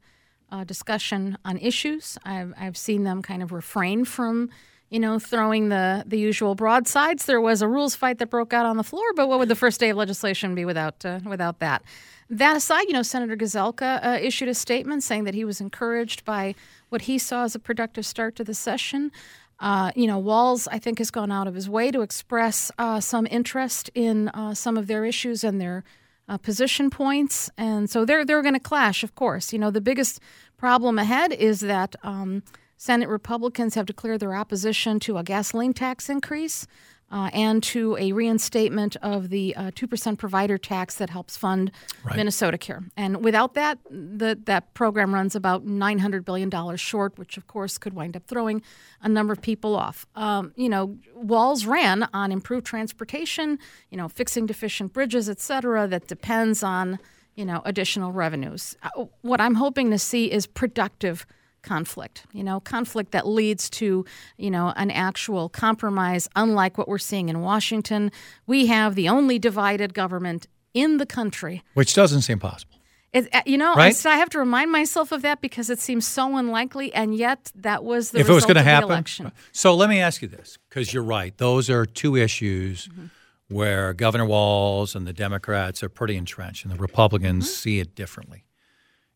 uh, 0.53 0.63
discussion 0.63 1.37
on 1.45 1.59
issues. 1.59 2.17
I've, 2.25 2.55
I've 2.57 2.77
seen 2.77 3.03
them 3.03 3.21
kind 3.21 3.43
of 3.43 3.51
refrain 3.51 4.05
from 4.05 4.49
you 4.91 4.99
know, 4.99 5.19
throwing 5.19 5.69
the, 5.69 6.05
the 6.07 6.19
usual 6.19 6.55
broadsides. 6.55 7.25
There 7.27 7.41
was 7.41 7.63
a 7.63 7.69
rules 7.69 7.95
fight 7.95 8.19
that 8.19 8.29
broke 8.29 8.53
out 8.53 8.67
on 8.67 8.77
the 8.77 8.83
floor, 8.83 9.05
but 9.15 9.29
what 9.29 9.39
would 9.39 9.49
the 9.49 9.57
first 9.57 9.79
day 9.79 9.91
of 9.91 9.97
legislation 9.97 10.55
be 10.55 10.65
without 10.65 11.05
uh, 11.05 11.21
without 11.25 11.61
that? 11.61 11.83
That 12.29 12.57
aside, 12.57 12.83
you 12.83 12.93
know, 12.93 13.03
Senator 13.03 13.37
Gazelka 13.37 14.05
uh, 14.05 14.19
issued 14.21 14.49
a 14.49 14.55
statement 14.55 15.03
saying 15.03 15.25
that 15.25 15.35
he 15.35 15.45
was 15.45 15.61
encouraged 15.61 16.25
by 16.25 16.55
what 16.89 17.03
he 17.03 17.19
saw 17.19 17.45
as 17.45 17.55
a 17.55 17.59
productive 17.59 18.05
start 18.05 18.37
to 18.37 18.45
the 18.45 18.55
session. 18.55 19.11
Uh, 19.59 19.93
you 19.95 20.07
know, 20.07 20.19
Walz, 20.19 20.67
I 20.69 20.79
think, 20.79 20.99
has 20.99 21.11
gone 21.11 21.31
out 21.31 21.47
of 21.47 21.55
his 21.55 21.69
way 21.69 21.91
to 21.91 22.01
express 22.01 22.73
uh, 22.79 23.01
some 23.01 23.27
interest 23.31 23.91
in 23.95 24.29
uh, 24.29 24.55
some 24.55 24.77
of 24.77 24.87
their 24.87 25.05
issues 25.05 25.45
and 25.45 25.61
their 25.61 25.85
uh, 26.29 26.39
position 26.39 26.91
points, 26.91 27.51
and 27.59 27.91
so 27.91 28.05
they're 28.05 28.25
they're 28.25 28.43
going 28.43 28.55
to 28.55 28.61
clash. 28.61 29.03
Of 29.03 29.15
course, 29.15 29.53
you 29.53 29.59
know, 29.59 29.71
the 29.71 29.81
biggest 29.81 30.21
problem 30.57 30.99
ahead 30.99 31.33
is 31.33 31.61
that 31.61 31.97
um, 32.03 32.43
Senate 32.81 33.11
Republicans 33.11 33.75
have 33.75 33.85
declared 33.85 34.21
their 34.21 34.35
opposition 34.35 34.99
to 34.99 35.19
a 35.19 35.23
gasoline 35.23 35.75
tax 35.75 36.09
increase 36.09 36.67
uh, 37.11 37.29
and 37.35 37.63
to 37.63 37.95
a 37.99 38.13
reinstatement 38.13 38.97
of 39.03 39.29
the 39.29 39.55
uh, 39.55 39.71
2% 39.73 40.17
provider 40.17 40.57
tax 40.57 40.95
that 40.95 41.11
helps 41.11 41.37
fund 41.37 41.71
right. 42.05 42.17
Minnesota 42.17 42.57
Care. 42.57 42.83
And 42.97 43.23
without 43.23 43.53
that, 43.53 43.81
the, 43.91 44.39
that 44.45 44.73
program 44.73 45.13
runs 45.13 45.37
about 45.37 45.67
$900 45.67 46.25
billion 46.25 46.77
short, 46.77 47.19
which 47.19 47.37
of 47.37 47.47
course 47.47 47.77
could 47.77 47.93
wind 47.93 48.17
up 48.17 48.27
throwing 48.27 48.63
a 49.03 49.11
number 49.11 49.35
of 49.35 49.43
people 49.43 49.77
off. 49.77 50.07
Um, 50.17 50.55
you 50.57 50.71
know, 50.71 50.97
Walz 51.15 51.67
ran 51.67 52.09
on 52.15 52.33
improved 52.33 52.65
transportation, 52.65 53.59
you 53.91 53.99
know, 53.99 54.09
fixing 54.09 54.47
deficient 54.47 54.95
bridges, 54.95 55.29
et 55.29 55.39
cetera, 55.39 55.87
that 55.87 56.07
depends 56.07 56.63
on, 56.63 56.99
you 57.35 57.45
know, 57.45 57.61
additional 57.67 58.11
revenues. 58.11 58.75
Uh, 58.83 59.05
what 59.21 59.39
I'm 59.39 59.57
hoping 59.57 59.91
to 59.91 59.99
see 59.99 60.33
is 60.33 60.47
productive– 60.47 61.27
conflict, 61.63 62.25
you 62.33 62.43
know, 62.43 62.61
conflict 62.61 63.13
that 63.13 63.27
leads 63.27 63.71
to, 63.71 64.05
you 64.37 64.51
know, 64.51 64.73
an 64.77 64.91
actual 64.91 65.49
compromise, 65.49 66.29
unlike 66.37 66.79
what 66.79 66.89
we're 66.89 66.99
seeing 66.99 67.29
in 67.29 67.41
Washington. 67.41 68.11
We 68.47 68.67
have 68.67 68.95
the 68.95 69.09
only 69.09 69.39
divided 69.39 69.95
government 69.95 70.47
in 70.75 70.99
the 70.99 71.07
country. 71.07 71.63
Which 71.75 71.95
doesn't 71.95 72.23
seem 72.23 72.39
possible. 72.39 72.77
It, 73.13 73.29
uh, 73.35 73.43
you 73.45 73.59
know, 73.59 73.75
right? 73.75 74.07
I, 74.07 74.13
I, 74.13 74.17
have 74.19 74.31
to 74.31 74.39
remind 74.39 74.71
myself 74.71 75.11
of 75.11 75.23
that 75.23 75.41
because 75.41 75.69
it 75.69 75.81
seems 75.81 76.07
so 76.07 76.37
unlikely, 76.37 76.95
and 76.95 77.13
yet 77.13 77.51
that 77.57 77.83
was 77.83 78.13
the 78.13 78.21
if 78.21 78.29
it 78.29 78.33
was 78.33 78.45
going 78.45 78.55
to 78.55 78.63
happen. 78.63 78.89
Election. 78.89 79.33
So 79.51 79.75
let 79.75 79.91
me 79.91 79.99
ask 79.99 80.23
you 80.23 80.29
this, 80.29 80.59
because 80.69 80.95
you're 80.95 81.03
right; 81.03 81.37
those 81.37 81.69
are 81.69 81.85
two 81.85 82.15
issues 82.15 82.87
mm-hmm. 82.87 83.07
where 83.49 83.95
Governor 83.95 84.27
Walz 84.27 84.95
and 84.95 85.09
the 85.09 85.13
Democrats 85.13 85.83
are 85.83 85.89
pretty 85.89 86.17
entrenched, 86.17 86.65
and 86.65 86.73
the 86.73 86.79
Republicans 86.79 87.47
mm-hmm. 87.47 87.53
see 87.53 87.81
it 87.81 87.97
differently. 87.97 88.45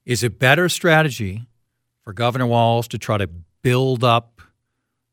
Is 0.04 0.24
it 0.24 0.40
better 0.40 0.68
strategy 0.68 1.46
for 2.04 2.12
Governor 2.12 2.46
Walz 2.46 2.86
to 2.88 2.98
try 2.98 3.18
to 3.18 3.28
build 3.62 4.04
up 4.04 4.42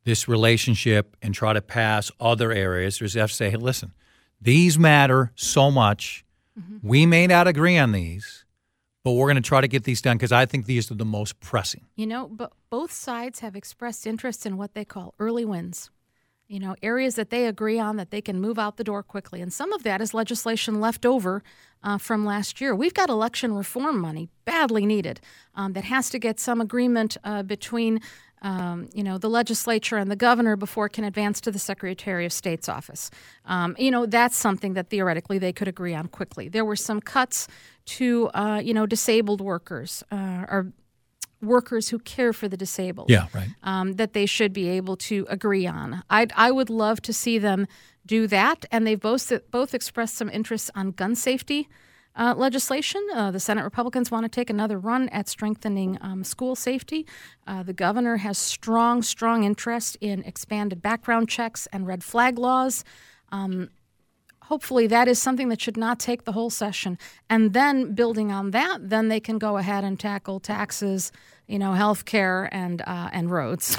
this 0.03 0.27
relationship 0.27 1.15
and 1.21 1.33
try 1.33 1.53
to 1.53 1.61
pass 1.61 2.11
other 2.19 2.51
areas. 2.51 2.99
There's 2.99 3.13
have 3.13 3.29
to 3.29 3.35
say, 3.35 3.49
hey, 3.49 3.57
listen, 3.57 3.93
these 4.41 4.77
matter 4.77 5.31
so 5.35 5.71
much. 5.71 6.25
Mm-hmm. 6.59 6.87
We 6.87 7.05
may 7.05 7.27
not 7.27 7.47
agree 7.47 7.77
on 7.77 7.91
these, 7.91 8.45
but 9.03 9.13
we're 9.13 9.27
going 9.27 9.35
to 9.35 9.41
try 9.41 9.61
to 9.61 9.67
get 9.67 9.83
these 9.83 10.01
done 10.01 10.17
because 10.17 10.31
I 10.31 10.45
think 10.45 10.65
these 10.65 10.91
are 10.91 10.95
the 10.95 11.05
most 11.05 11.39
pressing. 11.39 11.85
You 11.95 12.07
know, 12.07 12.27
but 12.27 12.51
both 12.69 12.91
sides 12.91 13.39
have 13.39 13.55
expressed 13.55 14.05
interest 14.05 14.45
in 14.45 14.57
what 14.57 14.73
they 14.73 14.85
call 14.85 15.13
early 15.19 15.45
wins 15.45 15.89
you 16.51 16.59
know, 16.59 16.75
areas 16.83 17.15
that 17.15 17.29
they 17.29 17.45
agree 17.45 17.79
on 17.79 17.95
that 17.95 18.11
they 18.11 18.21
can 18.21 18.41
move 18.41 18.59
out 18.59 18.75
the 18.75 18.83
door 18.83 19.01
quickly. 19.01 19.41
And 19.41 19.53
some 19.53 19.71
of 19.71 19.83
that 19.83 20.01
is 20.01 20.13
legislation 20.13 20.81
left 20.81 21.05
over 21.05 21.43
uh, 21.81 21.97
from 21.97 22.25
last 22.25 22.59
year. 22.59 22.75
We've 22.75 22.93
got 22.93 23.09
election 23.09 23.53
reform 23.53 23.97
money 23.99 24.27
badly 24.43 24.85
needed 24.85 25.21
um, 25.55 25.71
that 25.73 25.85
has 25.85 26.09
to 26.09 26.19
get 26.19 26.41
some 26.41 26.59
agreement 26.59 27.17
uh, 27.23 27.43
between. 27.43 28.01
Um, 28.43 28.89
you 28.91 29.03
know, 29.03 29.19
the 29.19 29.29
legislature 29.29 29.97
and 29.97 30.09
the 30.09 30.15
governor 30.15 30.55
before 30.55 30.87
it 30.87 30.93
can 30.93 31.03
advance 31.03 31.39
to 31.41 31.51
the 31.51 31.59
Secretary 31.59 32.25
of 32.25 32.33
State's 32.33 32.67
office. 32.67 33.11
Um, 33.45 33.75
you 33.77 33.91
know, 33.91 34.07
that's 34.07 34.35
something 34.35 34.73
that 34.73 34.89
theoretically 34.89 35.37
they 35.37 35.53
could 35.53 35.67
agree 35.67 35.93
on 35.93 36.07
quickly. 36.07 36.49
There 36.49 36.65
were 36.65 36.75
some 36.75 37.01
cuts 37.01 37.47
to, 37.97 38.31
uh, 38.33 38.59
you 38.63 38.73
know, 38.73 38.87
disabled 38.87 39.41
workers 39.41 40.03
uh, 40.11 40.45
or 40.49 40.73
workers 41.41 41.89
who 41.89 41.99
care 41.99 42.33
for 42.33 42.47
the 42.47 42.57
disabled. 42.57 43.09
Yeah, 43.09 43.27
right. 43.33 43.49
Um, 43.63 43.93
that 43.93 44.13
they 44.13 44.25
should 44.25 44.53
be 44.53 44.69
able 44.69 44.97
to 44.97 45.25
agree 45.29 45.67
on. 45.67 46.03
I 46.09 46.27
I 46.35 46.51
would 46.51 46.69
love 46.69 47.01
to 47.03 47.13
see 47.13 47.37
them 47.37 47.67
do 48.05 48.27
that, 48.27 48.65
and 48.71 48.85
they've 48.85 48.99
both 48.99 49.31
both 49.51 49.73
expressed 49.73 50.15
some 50.15 50.29
interest 50.29 50.69
on 50.75 50.91
gun 50.91 51.15
safety. 51.15 51.67
Uh, 52.13 52.33
legislation. 52.35 53.01
Uh, 53.13 53.31
the 53.31 53.39
Senate 53.39 53.63
Republicans 53.63 54.11
want 54.11 54.25
to 54.25 54.29
take 54.29 54.49
another 54.49 54.77
run 54.77 55.07
at 55.09 55.29
strengthening 55.29 55.97
um, 56.01 56.25
school 56.25 56.57
safety. 56.57 57.07
Uh, 57.47 57.63
the 57.63 57.71
governor 57.71 58.17
has 58.17 58.37
strong, 58.37 59.01
strong 59.01 59.45
interest 59.45 59.97
in 60.01 60.21
expanded 60.23 60.81
background 60.81 61.29
checks 61.29 61.69
and 61.71 61.87
red 61.87 62.03
flag 62.03 62.37
laws. 62.37 62.83
Um, 63.31 63.69
hopefully 64.51 64.85
that 64.85 65.07
is 65.07 65.17
something 65.17 65.47
that 65.47 65.61
should 65.61 65.77
not 65.77 65.97
take 65.97 66.25
the 66.25 66.33
whole 66.33 66.49
session. 66.49 66.97
And 67.29 67.53
then 67.53 67.93
building 67.95 68.33
on 68.33 68.51
that, 68.51 68.89
then 68.89 69.07
they 69.07 69.21
can 69.21 69.37
go 69.37 69.55
ahead 69.55 69.85
and 69.85 69.97
tackle 69.97 70.41
taxes, 70.41 71.13
you 71.47 71.57
know, 71.57 71.71
health 71.71 72.03
care 72.03 72.49
and 72.51 72.81
uh, 72.81 73.09
and 73.13 73.31
roads. 73.31 73.77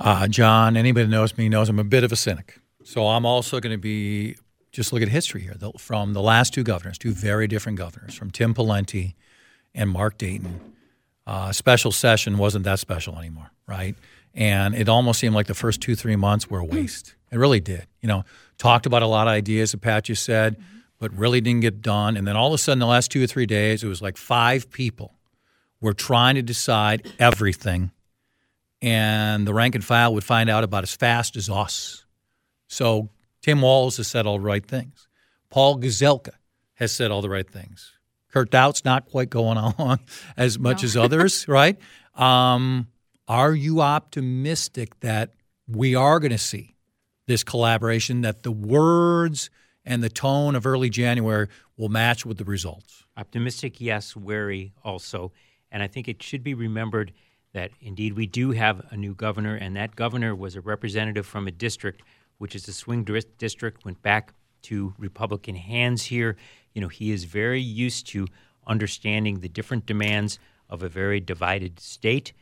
Uh, 0.00 0.26
John, 0.26 0.78
anybody 0.78 1.08
knows 1.08 1.36
me 1.36 1.50
knows 1.50 1.68
I'm 1.68 1.78
a 1.78 1.84
bit 1.84 2.04
of 2.04 2.10
a 2.10 2.16
cynic. 2.16 2.58
So 2.84 3.06
I'm 3.06 3.26
also 3.26 3.60
going 3.60 3.76
to 3.76 3.84
be 3.92 4.36
just 4.72 4.92
look 4.94 5.02
at 5.02 5.08
history 5.08 5.42
here. 5.42 5.56
The, 5.56 5.72
from 5.76 6.14
the 6.14 6.22
last 6.22 6.54
two 6.54 6.64
governors, 6.64 6.96
two 6.96 7.12
very 7.12 7.46
different 7.46 7.76
governors, 7.76 8.14
from 8.14 8.30
Tim 8.30 8.54
Pawlenty 8.54 9.14
and 9.74 9.90
Mark 9.90 10.16
Dayton. 10.16 10.58
Uh, 11.26 11.52
special 11.52 11.92
session 11.92 12.38
wasn't 12.38 12.64
that 12.64 12.78
special 12.78 13.18
anymore, 13.18 13.50
right? 13.66 13.94
And 14.34 14.74
it 14.74 14.88
almost 14.88 15.20
seemed 15.20 15.34
like 15.34 15.46
the 15.46 15.54
first 15.54 15.80
two, 15.80 15.94
three 15.94 16.16
months 16.16 16.50
were 16.50 16.58
a 16.58 16.64
waste. 16.64 17.14
It 17.30 17.38
really 17.38 17.60
did. 17.60 17.86
You 18.00 18.08
know, 18.08 18.24
talked 18.58 18.86
about 18.86 19.02
a 19.02 19.06
lot 19.06 19.26
of 19.26 19.32
ideas 19.32 19.74
Pat 19.76 20.04
just 20.04 20.24
said, 20.24 20.54
mm-hmm. 20.54 20.78
but 20.98 21.16
really 21.16 21.40
didn't 21.40 21.60
get 21.60 21.82
done. 21.82 22.16
And 22.16 22.26
then 22.26 22.36
all 22.36 22.48
of 22.48 22.54
a 22.54 22.58
sudden, 22.58 22.80
the 22.80 22.86
last 22.86 23.10
two 23.10 23.22
or 23.22 23.26
three 23.26 23.46
days, 23.46 23.84
it 23.84 23.88
was 23.88 24.02
like 24.02 24.16
five 24.16 24.70
people 24.70 25.14
were 25.80 25.94
trying 25.94 26.34
to 26.34 26.42
decide 26.42 27.12
everything. 27.18 27.90
And 28.82 29.46
the 29.46 29.54
rank 29.54 29.74
and 29.74 29.84
file 29.84 30.14
would 30.14 30.24
find 30.24 30.50
out 30.50 30.64
about 30.64 30.82
as 30.82 30.94
fast 30.94 31.36
as 31.36 31.48
us. 31.48 32.04
So 32.66 33.08
Tim 33.42 33.60
Walz 33.60 33.98
has 33.98 34.08
said 34.08 34.26
all 34.26 34.38
the 34.38 34.44
right 34.44 34.64
things. 34.64 35.08
Paul 35.50 35.78
Gazelka 35.78 36.32
has 36.74 36.92
said 36.92 37.10
all 37.10 37.22
the 37.22 37.30
right 37.30 37.48
things. 37.48 37.92
Kurt 38.32 38.50
Daudt's 38.50 38.84
not 38.84 39.06
quite 39.06 39.30
going 39.30 39.56
along 39.78 40.00
as 40.36 40.58
much 40.58 40.82
no. 40.82 40.86
as 40.86 40.96
others, 40.96 41.46
right? 41.46 41.78
Um, 42.16 42.88
are 43.28 43.54
you 43.54 43.80
optimistic 43.80 45.00
that 45.00 45.34
we 45.66 45.94
are 45.94 46.20
going 46.20 46.30
to 46.32 46.38
see 46.38 46.74
this 47.26 47.42
collaboration, 47.42 48.20
that 48.20 48.42
the 48.42 48.52
words 48.52 49.50
and 49.84 50.02
the 50.02 50.08
tone 50.08 50.54
of 50.54 50.66
early 50.66 50.90
January 50.90 51.48
will 51.76 51.88
match 51.88 52.26
with 52.26 52.38
the 52.38 52.44
results? 52.44 53.04
Optimistic, 53.16 53.80
yes, 53.80 54.14
wary 54.14 54.72
also. 54.82 55.32
And 55.70 55.82
I 55.82 55.86
think 55.86 56.08
it 56.08 56.22
should 56.22 56.42
be 56.42 56.54
remembered 56.54 57.12
that 57.52 57.70
indeed 57.80 58.14
we 58.14 58.26
do 58.26 58.50
have 58.50 58.84
a 58.90 58.96
new 58.96 59.14
governor, 59.14 59.54
and 59.54 59.76
that 59.76 59.96
governor 59.96 60.34
was 60.34 60.56
a 60.56 60.60
representative 60.60 61.26
from 61.26 61.46
a 61.46 61.52
district 61.52 62.02
which 62.38 62.54
is 62.54 62.66
a 62.66 62.72
swing 62.72 63.04
district, 63.38 63.84
went 63.84 64.02
back 64.02 64.34
to 64.62 64.92
Republican 64.98 65.54
hands 65.54 66.04
here. 66.04 66.36
You 66.74 66.80
know, 66.80 66.88
he 66.88 67.12
is 67.12 67.24
very 67.24 67.60
used 67.60 68.08
to 68.08 68.26
understanding 68.66 69.40
the 69.40 69.48
different 69.48 69.86
demands 69.86 70.38
of 70.68 70.82
a 70.82 70.88
very 70.88 71.20
divided 71.20 71.78
state 71.78 72.32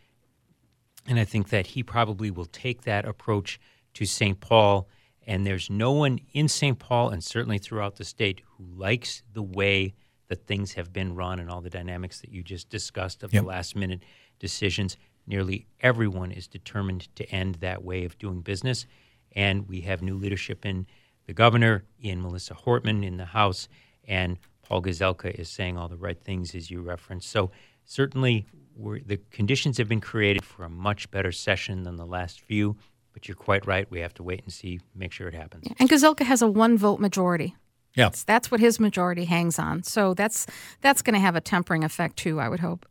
and 1.07 1.19
I 1.19 1.25
think 1.25 1.49
that 1.49 1.69
he 1.69 1.83
probably 1.83 2.31
will 2.31 2.47
take 2.47 2.83
that 2.83 3.05
approach 3.05 3.61
to 3.95 4.05
St. 4.05 4.38
Paul. 4.41 4.88
And 5.27 5.47
there's 5.47 5.71
no 5.71 5.93
one 5.93 6.21
in 6.33 6.49
St. 6.49 6.79
Paul 6.79 7.11
and 7.11 7.23
certainly 7.23 7.59
throughout 7.59 7.97
the 7.97 8.05
state 8.05 8.43
who 8.57 8.65
likes 8.65 9.23
the 9.33 9.43
way 9.43 9.95
that 10.29 10.47
things 10.47 10.73
have 10.73 10.93
been 10.93 11.15
run 11.15 11.38
and 11.38 11.51
all 11.51 11.61
the 11.61 11.71
dynamics 11.71 12.21
that 12.21 12.31
you 12.31 12.43
just 12.43 12.69
discussed 12.69 13.23
of 13.23 13.33
yep. 13.33 13.43
the 13.43 13.49
last 13.49 13.77
minute 13.77 14.03
decisions. 14.38 14.97
Nearly 15.27 15.67
everyone 15.81 16.33
is 16.33 16.49
determined 16.49 17.15
to 17.17 17.29
end 17.31 17.57
that 17.57 17.85
way 17.85 18.05
of 18.05 18.19
doing 18.19 18.41
business. 18.41 18.87
And 19.33 19.69
we 19.69 19.83
have 19.83 20.03
new 20.03 20.17
leadership 20.17 20.65
in 20.65 20.87
the 21.27 21.33
governor, 21.33 21.85
in 22.01 22.21
Melissa 22.21 22.55
Hortman 22.55 23.05
in 23.05 23.17
the 23.17 23.25
House, 23.25 23.69
and 24.09 24.38
Paul 24.62 24.83
Gazelka 24.83 25.31
is 25.33 25.49
saying 25.49 25.77
all 25.77 25.88
the 25.88 25.97
right 25.97 26.21
things, 26.21 26.55
as 26.55 26.71
you 26.71 26.81
referenced. 26.81 27.31
So 27.31 27.51
certainly 27.85 28.47
the 28.77 29.19
conditions 29.31 29.79
have 29.79 29.89
been 29.89 30.01
created 30.01 30.45
for 30.45 30.65
a 30.65 30.71
much 30.71 31.11
better 31.11 31.33
session 31.33 31.83
than 31.83 31.97
the 31.97 32.07
last 32.07 32.41
few. 32.41 32.77
But 33.13 33.29
you're 33.29 33.37
quite 33.37 33.67
right. 33.67 33.91
We 33.91 34.01
have 34.01 34.15
to 34.15 34.23
wait 34.23 34.43
and 34.43 34.53
see, 34.53 34.81
make 34.95 35.13
sure 35.13 35.29
it 35.29 35.35
happens. 35.35 35.67
And 35.79 35.89
Gazelka 35.89 36.25
has 36.25 36.41
a 36.41 36.49
one 36.49 36.79
vote 36.79 36.99
majority. 36.99 37.55
Yeah, 37.95 38.07
that's, 38.07 38.25
that's 38.25 38.51
what 38.51 38.59
his 38.59 38.81
majority 38.81 39.27
hangs 39.27 39.59
on. 39.59 39.83
So 39.83 40.15
that's 40.15 40.47
that's 40.81 41.03
going 41.03 41.13
to 41.15 41.21
have 41.21 41.37
a 41.37 41.41
tempering 41.43 41.85
effect 41.85 42.17
too. 42.17 42.41
I 42.41 42.49
would 42.49 42.61
hope. 42.61 42.87